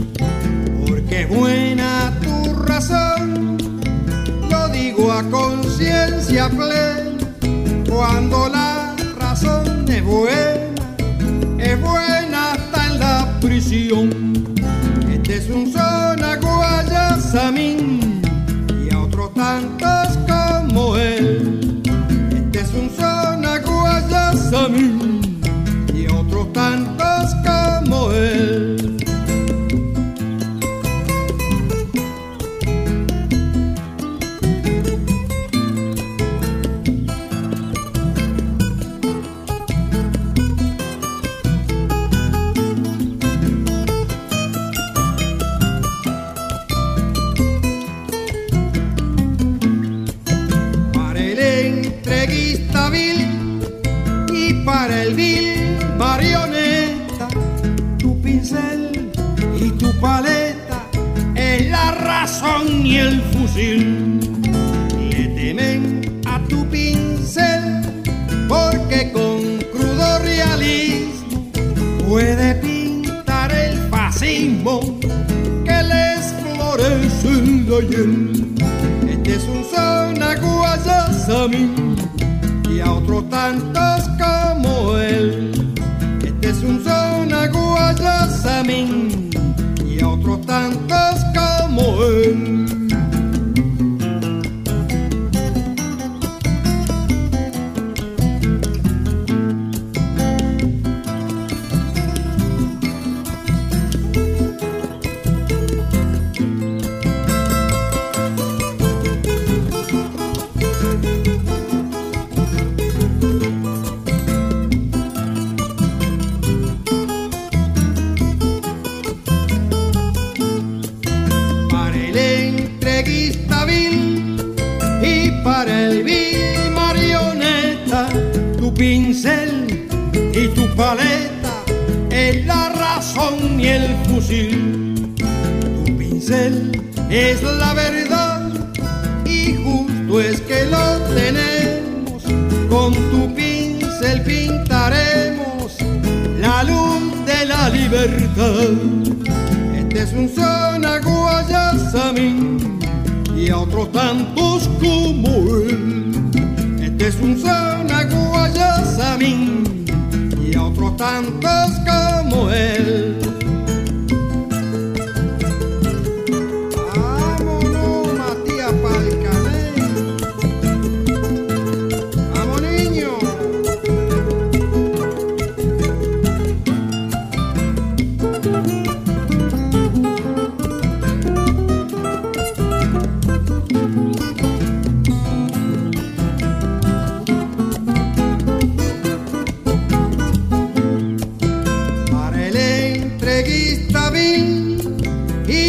Porque 0.86 1.26
buena 1.26 2.12
tu 2.22 2.54
razón, 2.54 3.56
lo 4.50 4.68
digo 4.68 5.11
a 5.11 5.22
conciencia 5.24 6.48
plena, 6.48 7.18
cuando 7.88 8.48
la 8.48 8.94
razón 9.18 9.86
es 9.88 10.04
buena, 10.04 11.58
es 11.58 11.80
buena 11.80 12.52
hasta 12.52 12.86
en 12.86 12.98
la 13.00 13.38
prisión. 13.40 14.44
Este 15.11 15.38
es 15.38 15.48
un 15.48 15.72
zona 15.72 16.36
guayasamín 16.36 18.20
y 18.84 18.94
a 18.94 19.00
otros 19.00 19.32
tantos 19.34 20.18
como 20.28 20.96
él. 20.96 21.82
Este 22.36 22.61
es 22.61 22.72
un 22.74 22.90
zona 22.90 23.58
guayasamín 23.58 25.40
y 25.94 26.06
a 26.06 26.14
otros 26.14 26.52
tantos 26.52 26.99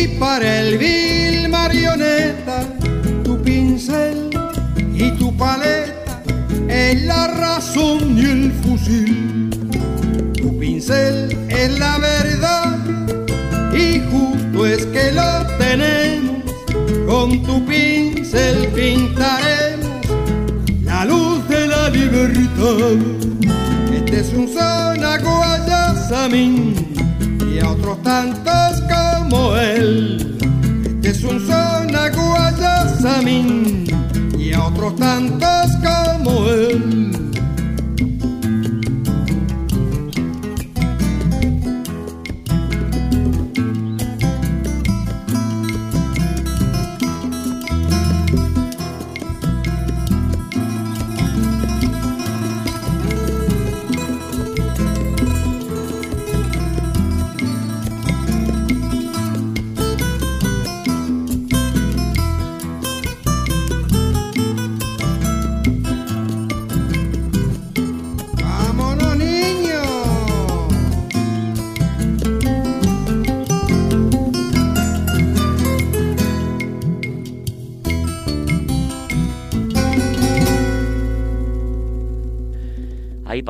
y 0.01 0.07
para 0.19 0.61
el 0.61 0.77
vil 0.77 1.49
marioneta, 1.49 2.63
tu 3.23 3.39
pincel 3.41 4.29
y 4.93 5.11
tu 5.11 5.35
paleta 5.37 6.23
es 6.67 7.03
la 7.03 7.27
razón 7.27 8.17
y 8.17 8.21
el 8.21 8.51
fusil. 8.63 9.49
Tu 10.33 10.57
pincel 10.57 11.37
es 11.49 11.77
la 11.77 11.97
verdad 11.99 12.77
y 13.73 13.99
justo 14.11 14.65
es 14.65 14.85
que 14.87 15.11
lo 15.11 15.45
tenemos. 15.57 16.41
Con 17.05 17.43
tu 17.43 17.63
pincel 17.65 18.67
pintaremos 18.69 20.07
la 20.83 21.05
luz 21.05 21.47
de 21.47 21.67
la 21.67 21.89
libertad. 21.89 22.97
Este 23.93 24.21
es 24.21 24.33
un 24.33 24.47
zona 24.47 25.17
guayasamín 25.19 26.73
y 27.53 27.59
a 27.59 27.69
otros 27.69 28.01
tantos 28.01 28.80
como 29.31 29.55
él. 29.55 30.37
Este 31.03 31.09
es 31.09 31.23
un 31.23 31.39
zona 31.47 32.09
guayasamín 32.09 33.85
y 34.37 34.53
a 34.53 34.65
otros 34.65 34.95
tantos 34.97 35.71
como 35.81 36.49
él. 36.49 37.20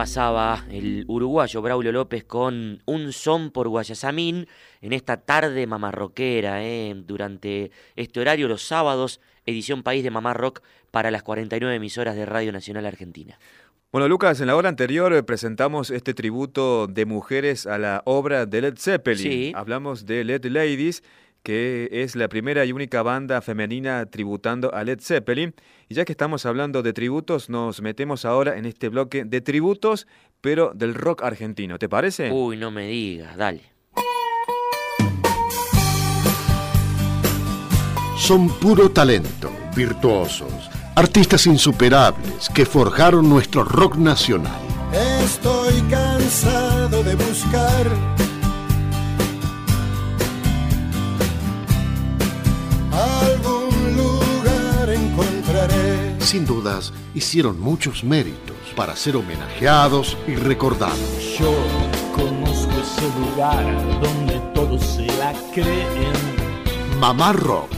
Pasaba 0.01 0.65
el 0.71 1.05
uruguayo 1.07 1.61
Braulio 1.61 1.91
López 1.91 2.23
con 2.23 2.81
un 2.85 3.13
son 3.13 3.51
por 3.51 3.67
Guayasamín 3.67 4.47
en 4.81 4.93
esta 4.93 5.17
tarde 5.17 5.67
mamarroquera, 5.67 6.65
¿eh? 6.65 6.95
durante 7.05 7.69
este 7.95 8.19
horario 8.19 8.47
los 8.47 8.63
sábados, 8.63 9.21
edición 9.45 9.83
País 9.83 10.03
de 10.03 10.09
Mamá 10.09 10.33
Rock 10.33 10.63
para 10.89 11.11
las 11.11 11.21
49 11.21 11.75
emisoras 11.75 12.15
de 12.15 12.25
Radio 12.25 12.51
Nacional 12.51 12.87
Argentina. 12.87 13.37
Bueno, 13.91 14.07
Lucas, 14.07 14.41
en 14.41 14.47
la 14.47 14.55
hora 14.55 14.69
anterior 14.69 15.13
eh, 15.13 15.21
presentamos 15.21 15.91
este 15.91 16.15
tributo 16.15 16.87
de 16.87 17.05
mujeres 17.05 17.67
a 17.67 17.77
la 17.77 18.01
obra 18.05 18.47
de 18.47 18.59
Led 18.59 18.77
Zeppelin. 18.79 19.21
Sí. 19.21 19.53
Hablamos 19.55 20.07
de 20.07 20.23
Led 20.23 20.43
Ladies, 20.45 21.03
que 21.43 21.89
es 21.91 22.15
la 22.15 22.27
primera 22.27 22.65
y 22.65 22.71
única 22.71 23.01
banda 23.01 23.41
femenina 23.41 24.05
tributando 24.05 24.73
a 24.73 24.83
Led 24.83 24.99
Zeppelin. 25.01 25.53
Y 25.89 25.95
ya 25.95 26.05
que 26.05 26.13
estamos 26.13 26.45
hablando 26.45 26.83
de 26.83 26.93
tributos, 26.93 27.49
nos 27.49 27.81
metemos 27.81 28.25
ahora 28.25 28.57
en 28.57 28.65
este 28.65 28.89
bloque 28.89 29.25
de 29.25 29.41
tributos, 29.41 30.07
pero 30.39 30.71
del 30.75 30.93
rock 30.93 31.23
argentino. 31.23 31.79
¿Te 31.79 31.89
parece? 31.89 32.31
Uy, 32.31 32.57
no 32.57 32.71
me 32.71 32.87
digas, 32.87 33.35
dale. 33.37 33.61
Son 38.17 38.47
puro 38.59 38.91
talento, 38.91 39.51
virtuosos, 39.75 40.69
artistas 40.95 41.47
insuperables 41.47 42.49
que 42.53 42.67
forjaron 42.67 43.27
nuestro 43.27 43.63
rock 43.63 43.95
nacional. 43.95 44.61
Estoy 44.93 45.81
cansado 45.89 47.01
de 47.01 47.15
buscar 47.15 48.20
Sin 56.31 56.45
dudas, 56.45 56.93
hicieron 57.13 57.59
muchos 57.59 58.05
méritos 58.05 58.55
para 58.73 58.95
ser 58.95 59.17
homenajeados 59.17 60.17
y 60.25 60.35
recordados. 60.35 60.97
Yo 61.37 61.53
conozco 62.15 62.71
ese 62.71 63.19
lugar 63.19 63.99
donde 64.01 64.39
todos 64.55 64.81
se 64.81 65.07
la 65.17 65.33
creen. 65.53 66.13
Mamá 67.01 67.33
Rock 67.33 67.73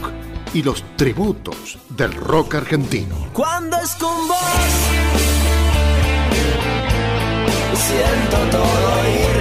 y 0.52 0.62
los 0.62 0.84
tributos 0.94 1.78
del 1.88 2.12
rock 2.12 2.54
argentino. 2.54 3.16
Cuando 3.32 3.76
es 3.78 3.92
con 3.96 4.28
vos, 4.28 4.38
siento 7.74 8.36
todo 8.56 9.08
irreal. 9.08 9.33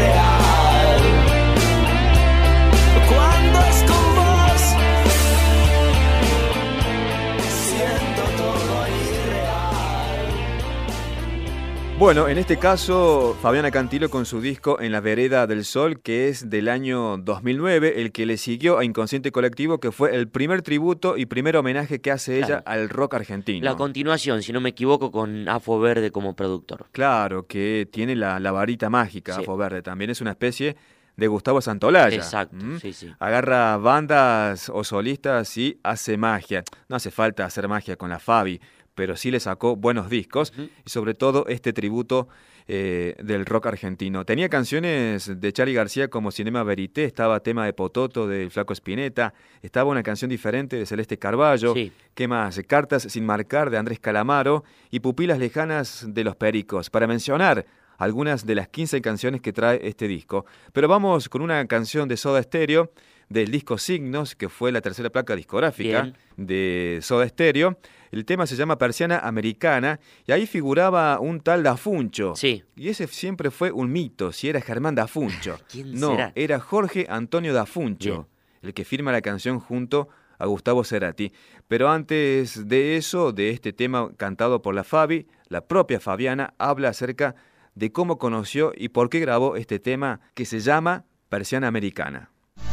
Bueno, 12.04 12.28
en 12.28 12.38
este 12.38 12.60
caso, 12.60 13.34
Fabiana 13.41 13.72
Cantilo 13.72 14.10
con 14.10 14.26
su 14.26 14.41
disco 14.41 14.78
En 14.82 14.91
la 14.91 14.99
Vereda 14.99 15.47
del 15.47 15.64
Sol, 15.64 16.01
que 16.01 16.28
es 16.28 16.49
del 16.49 16.68
año 16.68 17.18
2009, 17.18 18.01
el 18.01 18.12
que 18.12 18.26
le 18.26 18.36
siguió 18.36 18.78
a 18.78 18.84
Inconsciente 18.84 19.32
Colectivo, 19.32 19.80
que 19.80 19.93
fue 19.93 20.14
el 20.14 20.28
primer 20.28 20.64
tributo 20.64 21.16
y 21.16 21.28
primer 21.28 21.56
homenaje 21.56 22.01
que 22.01 22.12
hace 22.12 22.39
ella 22.39 22.62
al 22.66 22.89
rock 22.89 23.14
argentino. 23.14 23.64
La 23.64 23.78
continuación, 23.78 24.43
si 24.43 24.51
no 24.51 24.60
me 24.60 24.72
equivoco, 24.72 25.12
con 25.12 25.47
Afo 25.47 25.80
Verde 25.80 26.12
como 26.12 26.36
productor. 26.36 26.88
Claro, 26.91 27.47
que 27.47 27.88
tiene 27.89 28.18
la, 28.18 28.38
la 28.41 28.51
varita 28.51 28.89
mágica, 28.89 29.36
Sí. 29.36 29.41
Afo 29.43 29.56
Verde. 29.56 29.82
También 29.82 30.10
es 30.10 30.20
una 30.20 30.32
especie 30.32 30.76
de 31.16 31.28
Gustavo 31.28 31.62
Santolaya. 31.62 32.18
Exacto, 32.18 32.58
¿m? 32.60 32.82
sí, 32.82 32.91
sí. 32.91 33.14
Agarra 33.20 33.78
bandas 33.78 34.70
o 34.70 34.84
solistas 34.84 35.56
y 35.58 35.80
hace 35.84 36.18
magia. 36.18 36.66
No 36.89 36.97
hace 36.97 37.12
falta 37.12 37.45
hacer 37.45 37.70
magia 37.70 37.95
con 37.95 38.10
la 38.10 38.20
Fabi, 38.20 38.60
pero 38.96 39.16
sí 39.16 39.32
le 39.32 39.39
sacó 39.39 39.76
buenos 39.76 40.10
discos 40.10 40.54
y 40.58 40.89
sobre 40.89 41.14
todo 41.14 41.46
este 41.48 41.74
tributo 41.74 42.28
eh, 42.68 43.16
del 43.22 43.46
rock 43.46 43.66
argentino. 43.68 44.24
Tenía 44.26 44.48
canciones 44.48 45.39
de 45.41 45.52
Charlie 45.54 45.74
García 45.74 46.08
como 46.08 46.32
Cinema 46.32 46.64
Verité, 46.64 47.04
estaba 47.04 47.41
tema 47.41 47.66
de 47.66 47.74
Pototo 47.74 48.28
del 48.28 48.52
Flaco 48.52 48.72
Spinetta, 48.74 49.34
estaba 49.62 49.91
una 49.91 50.04
canción 50.04 50.30
diferente 50.30 50.78
de 50.78 50.86
Celeste 50.86 51.18
Carballo, 51.18 51.74
Sí. 51.74 51.91
¿qué 52.14 52.28
más? 52.28 52.60
Cartas 52.68 53.04
sin 53.04 53.26
marcar 53.26 53.70
de 53.70 53.78
Andrés 53.78 54.00
Calamaro 54.00 54.64
y 54.91 55.02
Pupilas 55.02 55.39
lejanas 55.39 56.06
de 56.08 56.24
Los 56.24 56.36
Pericos, 56.38 56.89
para 56.89 57.06
mencionar 57.08 57.66
algunas 58.04 58.45
de 58.45 58.56
las 58.56 58.68
15 58.68 59.01
canciones 59.01 59.41
que 59.41 59.54
trae 59.54 59.80
este 59.84 60.08
disco. 60.08 60.45
Pero 60.74 60.88
vamos 60.88 61.30
con 61.30 61.41
una 61.41 61.66
canción 61.68 62.08
de 62.08 62.18
Soda 62.18 62.43
Stereo 62.43 62.91
del 63.30 63.49
disco 63.49 63.78
Signos, 63.78 64.36
que 64.36 64.49
fue 64.49 64.72
la 64.72 64.82
tercera 64.82 65.10
placa 65.10 65.36
discográfica 65.36 66.04
Bien. 66.04 66.16
de 66.38 66.99
Soda 67.01 67.28
Stereo. 67.28 67.78
El 68.12 68.26
tema 68.26 68.45
se 68.45 68.56
llama 68.56 68.78
Persiana 68.78 69.20
Americana 69.20 69.99
y 70.28 70.34
ahí 70.34 70.45
figuraba 70.45 71.20
un 71.20 71.39
tal 71.39 71.64
Dafuncho. 71.64 72.36
Sí. 72.36 72.64
Y 72.76 72.89
ese 72.89 73.08
siempre 73.08 73.49
fue 73.49 73.72
un 73.72 73.91
mito, 73.91 74.32
si 74.32 74.49
era 74.49 74.62
Germán 74.62 74.93
Dafuncho. 74.95 75.58
¿Quién 75.72 75.99
no, 75.99 76.12
será? 76.12 76.32
era 76.36 76.60
Jorge 76.60 77.08
Antonio 77.10 77.54
Dafuncho, 77.54 78.28
el 78.62 78.74
que 78.74 78.86
firma 78.86 79.12
la 79.12 79.22
canción 79.22 79.60
junto 79.60 80.10
a 80.38 80.45
Gustavo 80.45 80.84
Cerati. 80.84 81.32
Pero 81.68 81.89
antes 81.89 82.68
de 82.68 82.97
eso, 82.97 83.32
de 83.32 83.49
este 83.49 83.74
tema 83.74 84.12
cantado 84.16 84.62
por 84.62 84.76
la 84.76 84.84
Fabi, 84.84 85.26
la 85.47 85.66
propia 85.66 85.99
Fabiana 85.99 86.54
habla 86.60 86.89
acerca 86.89 87.32
de 87.32 87.53
cómo 87.91 88.17
conoció 88.17 88.71
y 88.76 88.89
por 88.89 89.09
qué 89.09 89.19
grabó 89.19 89.55
este 89.55 89.80
tema 89.80 90.21
que 90.34 90.45
se 90.45 90.59
llama 90.59 91.05
Persiana 91.30 91.67
Americana. 91.67 92.30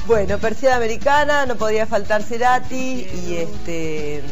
Bueno, 0.07 0.39
Persiana 0.39 0.77
Americana, 0.77 1.47
no 1.47 1.57
podía 1.57 1.87
faltar 1.87 2.23
Cerati 2.23 3.07
y 3.27 3.37
este. 3.37 4.23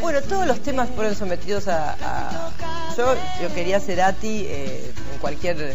Bueno, 0.00 0.22
todos 0.22 0.46
los 0.46 0.60
temas 0.60 0.88
fueron 0.90 1.14
sometidos 1.14 1.68
a. 1.68 2.50
yo, 2.96 3.14
yo 3.42 3.54
quería 3.54 3.80
Cerati 3.80 4.44
eh, 4.46 4.92
en 5.12 5.18
cualquier 5.18 5.74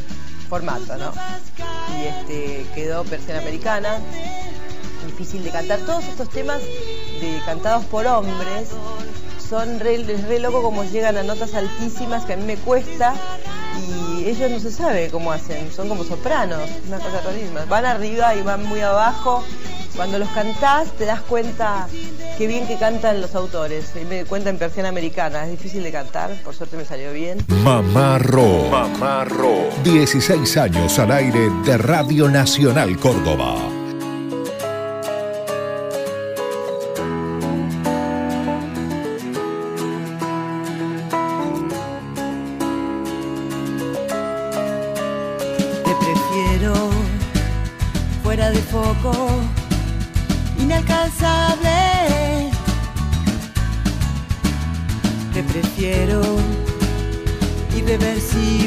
formato, 0.49 0.97
¿no? 0.97 1.13
Y 1.97 2.07
este 2.07 2.65
quedó 2.73 3.03
Persiana 3.03 3.41
Americana, 3.41 3.99
difícil 5.05 5.43
de 5.43 5.51
cantar. 5.51 5.79
Todos 5.79 6.05
estos 6.05 6.29
temas 6.29 6.61
de, 6.61 7.39
cantados 7.45 7.85
por 7.85 8.05
hombres 8.07 8.69
son 9.47 9.79
re, 9.79 9.97
re 9.97 10.39
loco 10.39 10.61
como 10.61 10.83
llegan 10.83 11.17
a 11.17 11.23
notas 11.23 11.53
altísimas 11.53 12.25
que 12.25 12.33
a 12.33 12.37
mí 12.37 12.43
me 12.43 12.57
cuesta 12.57 13.13
y 14.21 14.29
ellos 14.29 14.51
no 14.51 14.59
se 14.59 14.71
sabe 14.71 15.09
cómo 15.09 15.31
hacen, 15.31 15.71
son 15.71 15.89
como 15.89 16.03
sopranos, 16.03 16.69
una 16.87 16.97
cosa 16.99 17.21
rarísima. 17.21 17.65
Van 17.65 17.85
arriba 17.85 18.35
y 18.35 18.41
van 18.41 18.63
muy 18.65 18.81
abajo. 18.81 19.43
Cuando 19.95 20.19
los 20.19 20.29
cantás 20.29 20.91
te 20.93 21.05
das 21.05 21.21
cuenta 21.21 21.87
qué 22.37 22.47
bien 22.47 22.67
que 22.67 22.77
cantan 22.77 23.19
los 23.19 23.35
autores. 23.35 23.91
Y 23.99 24.05
me 24.05 24.25
cuenta 24.25 24.49
en 24.49 24.57
persiana 24.57 24.89
americana, 24.89 25.45
es 25.45 25.51
difícil 25.51 25.83
de 25.83 25.91
cantar, 25.91 26.31
por 26.43 26.55
suerte 26.55 26.77
me 26.77 26.85
salió 26.85 27.11
bien. 27.11 27.39
Mamá 27.63 28.19
Rock. 28.19 28.69
Mamá 28.69 29.25
Rock. 29.25 29.73
16 29.83 30.57
años 30.57 30.99
al 30.99 31.11
aire 31.11 31.49
de 31.65 31.77
Radio 31.77 32.29
Nacional 32.29 32.97
Córdoba. 32.97 33.80
Te 55.33 55.41
prefiero 55.41 56.21
irreversible, 57.75 58.60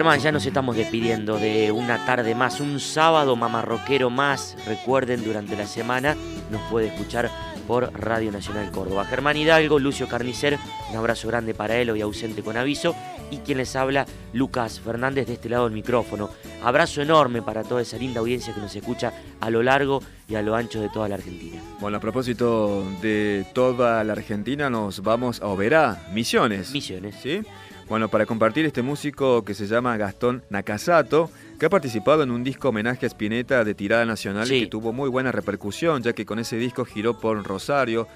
Germán, 0.00 0.18
ya 0.18 0.32
nos 0.32 0.46
estamos 0.46 0.76
despidiendo 0.76 1.38
de 1.38 1.70
una 1.70 2.06
tarde 2.06 2.34
más, 2.34 2.58
un 2.60 2.80
sábado 2.80 3.36
mamarroquero 3.36 4.08
más. 4.08 4.56
Recuerden, 4.66 5.22
durante 5.22 5.54
la 5.56 5.66
semana 5.66 6.16
nos 6.50 6.62
puede 6.70 6.86
escuchar 6.86 7.30
por 7.66 7.92
Radio 7.92 8.32
Nacional 8.32 8.70
Córdoba. 8.70 9.04
Germán 9.04 9.36
Hidalgo, 9.36 9.78
Lucio 9.78 10.08
Carnicer, 10.08 10.58
un 10.90 10.96
abrazo 10.96 11.28
grande 11.28 11.52
para 11.52 11.76
él, 11.76 11.90
hoy 11.90 12.00
ausente 12.00 12.42
con 12.42 12.56
aviso. 12.56 12.96
Y 13.30 13.36
quien 13.40 13.58
les 13.58 13.76
habla, 13.76 14.06
Lucas 14.32 14.80
Fernández, 14.80 15.26
de 15.26 15.34
este 15.34 15.50
lado 15.50 15.64
del 15.64 15.74
micrófono. 15.74 16.30
Abrazo 16.64 17.02
enorme 17.02 17.42
para 17.42 17.62
toda 17.62 17.82
esa 17.82 17.98
linda 17.98 18.20
audiencia 18.20 18.54
que 18.54 18.60
nos 18.62 18.74
escucha 18.74 19.12
a 19.38 19.50
lo 19.50 19.62
largo 19.62 20.02
y 20.26 20.34
a 20.34 20.40
lo 20.40 20.56
ancho 20.56 20.80
de 20.80 20.88
toda 20.88 21.10
la 21.10 21.16
Argentina. 21.16 21.60
Bueno, 21.78 21.98
a 21.98 22.00
propósito 22.00 22.86
de 23.02 23.44
toda 23.52 24.02
la 24.02 24.14
Argentina, 24.14 24.70
nos 24.70 25.02
vamos 25.02 25.42
a 25.42 25.46
Oberá, 25.48 26.08
Misiones. 26.14 26.72
Misiones. 26.72 27.16
¿Sí? 27.22 27.42
Bueno, 27.90 28.08
para 28.08 28.24
compartir 28.24 28.64
este 28.66 28.82
músico 28.82 29.44
que 29.44 29.52
se 29.52 29.66
llama 29.66 29.96
Gastón 29.96 30.44
Nakasato, 30.48 31.28
que 31.58 31.66
ha 31.66 31.70
participado 31.70 32.22
en 32.22 32.30
un 32.30 32.44
disco 32.44 32.68
homenaje 32.68 33.04
a 33.04 33.08
Spinetta 33.08 33.64
de 33.64 33.74
tirada 33.74 34.06
nacional 34.06 34.46
Sí. 34.46 34.60
que 34.60 34.66
tuvo 34.68 34.92
muy 34.92 35.08
buena 35.10 35.32
repercusión, 35.32 36.00
ya 36.00 36.12
que 36.12 36.24
con 36.24 36.38
ese 36.38 36.56
disco 36.56 36.84
giró 36.84 37.18
por 37.18 37.42
Rosario, 37.42 38.06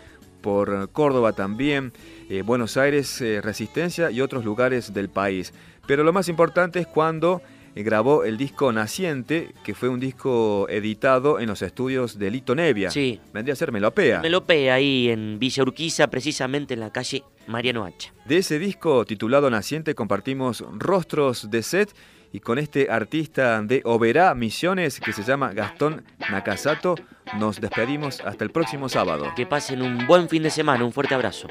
por 0.42 0.90
Córdoba 0.90 1.32
también, 1.32 1.92
eh, 2.30 2.42
Buenos 2.42 2.76
Aires, 2.76 3.20
eh, 3.20 3.40
Resistencia 3.42 4.12
y 4.12 4.20
otros 4.20 4.44
lugares 4.44 4.94
del 4.94 5.08
país. 5.08 5.52
Pero 5.88 6.04
lo 6.04 6.12
más 6.12 6.28
importante 6.28 6.78
es 6.78 6.86
cuando 6.86 7.42
grabó 7.82 8.24
el 8.24 8.36
disco 8.36 8.72
Naciente, 8.72 9.52
que 9.64 9.74
fue 9.74 9.88
un 9.88 10.00
disco 10.00 10.66
editado 10.68 11.40
en 11.40 11.48
los 11.48 11.62
estudios 11.62 12.18
de 12.18 12.30
Lito 12.30 12.54
Nevia. 12.54 12.90
Sí. 12.90 13.20
Vendría 13.32 13.54
a 13.54 13.56
ser 13.56 13.72
Melopea. 13.72 14.20
Melopea 14.20 14.74
ahí 14.74 15.08
en 15.08 15.38
Villa 15.38 15.62
Urquiza, 15.62 16.06
precisamente 16.06 16.74
en 16.74 16.80
la 16.80 16.92
calle 16.92 17.24
Mariano 17.46 17.84
Hacha. 17.84 18.12
De 18.24 18.38
ese 18.38 18.58
disco 18.58 19.04
titulado 19.04 19.50
Naciente 19.50 19.94
compartimos 19.94 20.64
Rostros 20.78 21.50
de 21.50 21.62
Set 21.62 21.94
y 22.32 22.40
con 22.40 22.58
este 22.58 22.90
artista 22.90 23.62
de 23.62 23.80
Oberá 23.84 24.34
Misiones 24.34 24.98
que 24.98 25.12
se 25.12 25.22
llama 25.22 25.52
Gastón 25.52 26.04
Nakasato 26.30 26.96
nos 27.38 27.60
despedimos 27.60 28.20
hasta 28.20 28.44
el 28.44 28.50
próximo 28.50 28.88
sábado. 28.88 29.32
Que 29.36 29.46
pasen 29.46 29.82
un 29.82 30.06
buen 30.06 30.28
fin 30.28 30.42
de 30.42 30.50
semana, 30.50 30.84
un 30.84 30.92
fuerte 30.92 31.14
abrazo. 31.14 31.48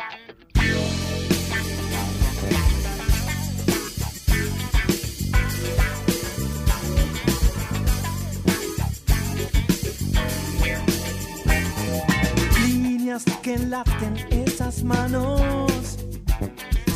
Que 13.44 13.60
laten 13.60 14.16
esas 14.32 14.84
manos 14.84 15.72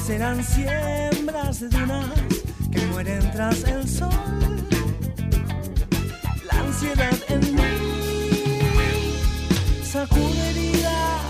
serán 0.03 0.43
siembras 0.43 1.59
de 1.59 1.69
dunas 1.69 2.09
que 2.71 2.83
mueren 2.87 3.31
tras 3.33 3.63
el 3.65 3.87
sol. 3.87 4.09
La 6.51 6.59
ansiedad 6.59 7.17
en 7.29 7.55
mí 7.55 9.21
sacude 9.83 10.49
heridas, 10.49 11.21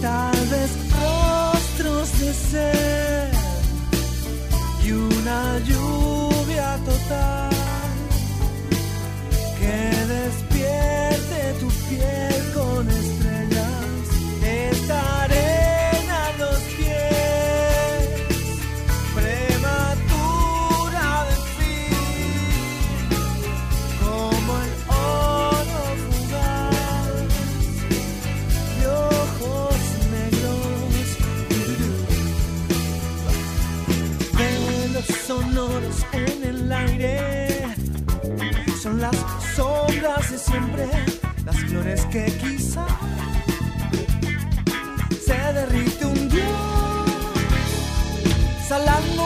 tal 0.00 0.46
vez 0.52 0.70
rostros 0.94 2.20
de 2.20 2.32
sed 2.32 3.32
y 4.84 4.92
una 4.92 5.58
lluvia 5.66 6.78
total 6.84 7.50
que 9.58 10.06
despierte 10.06 10.53
tu 12.04 12.33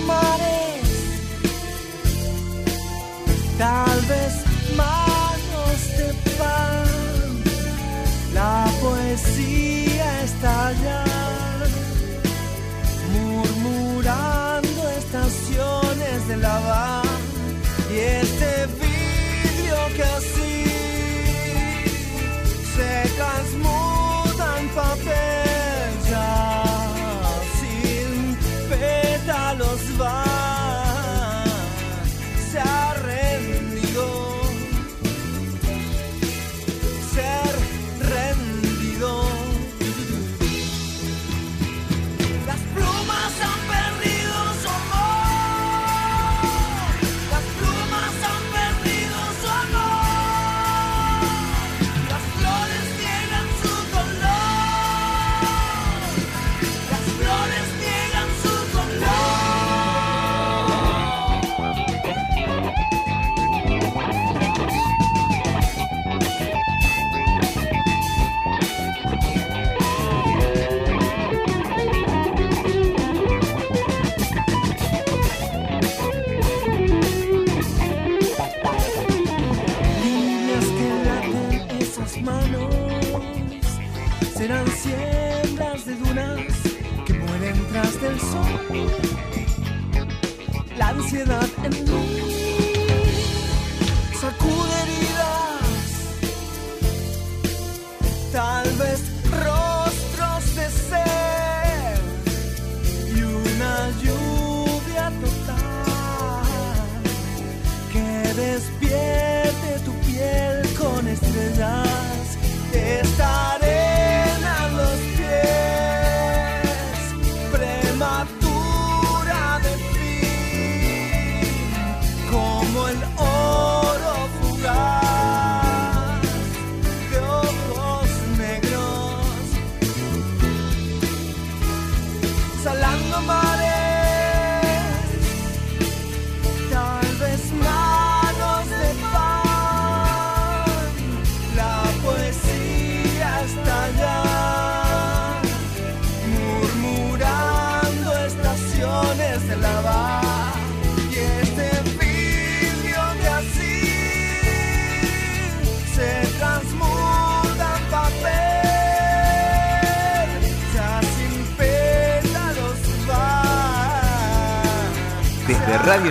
my 0.06 0.37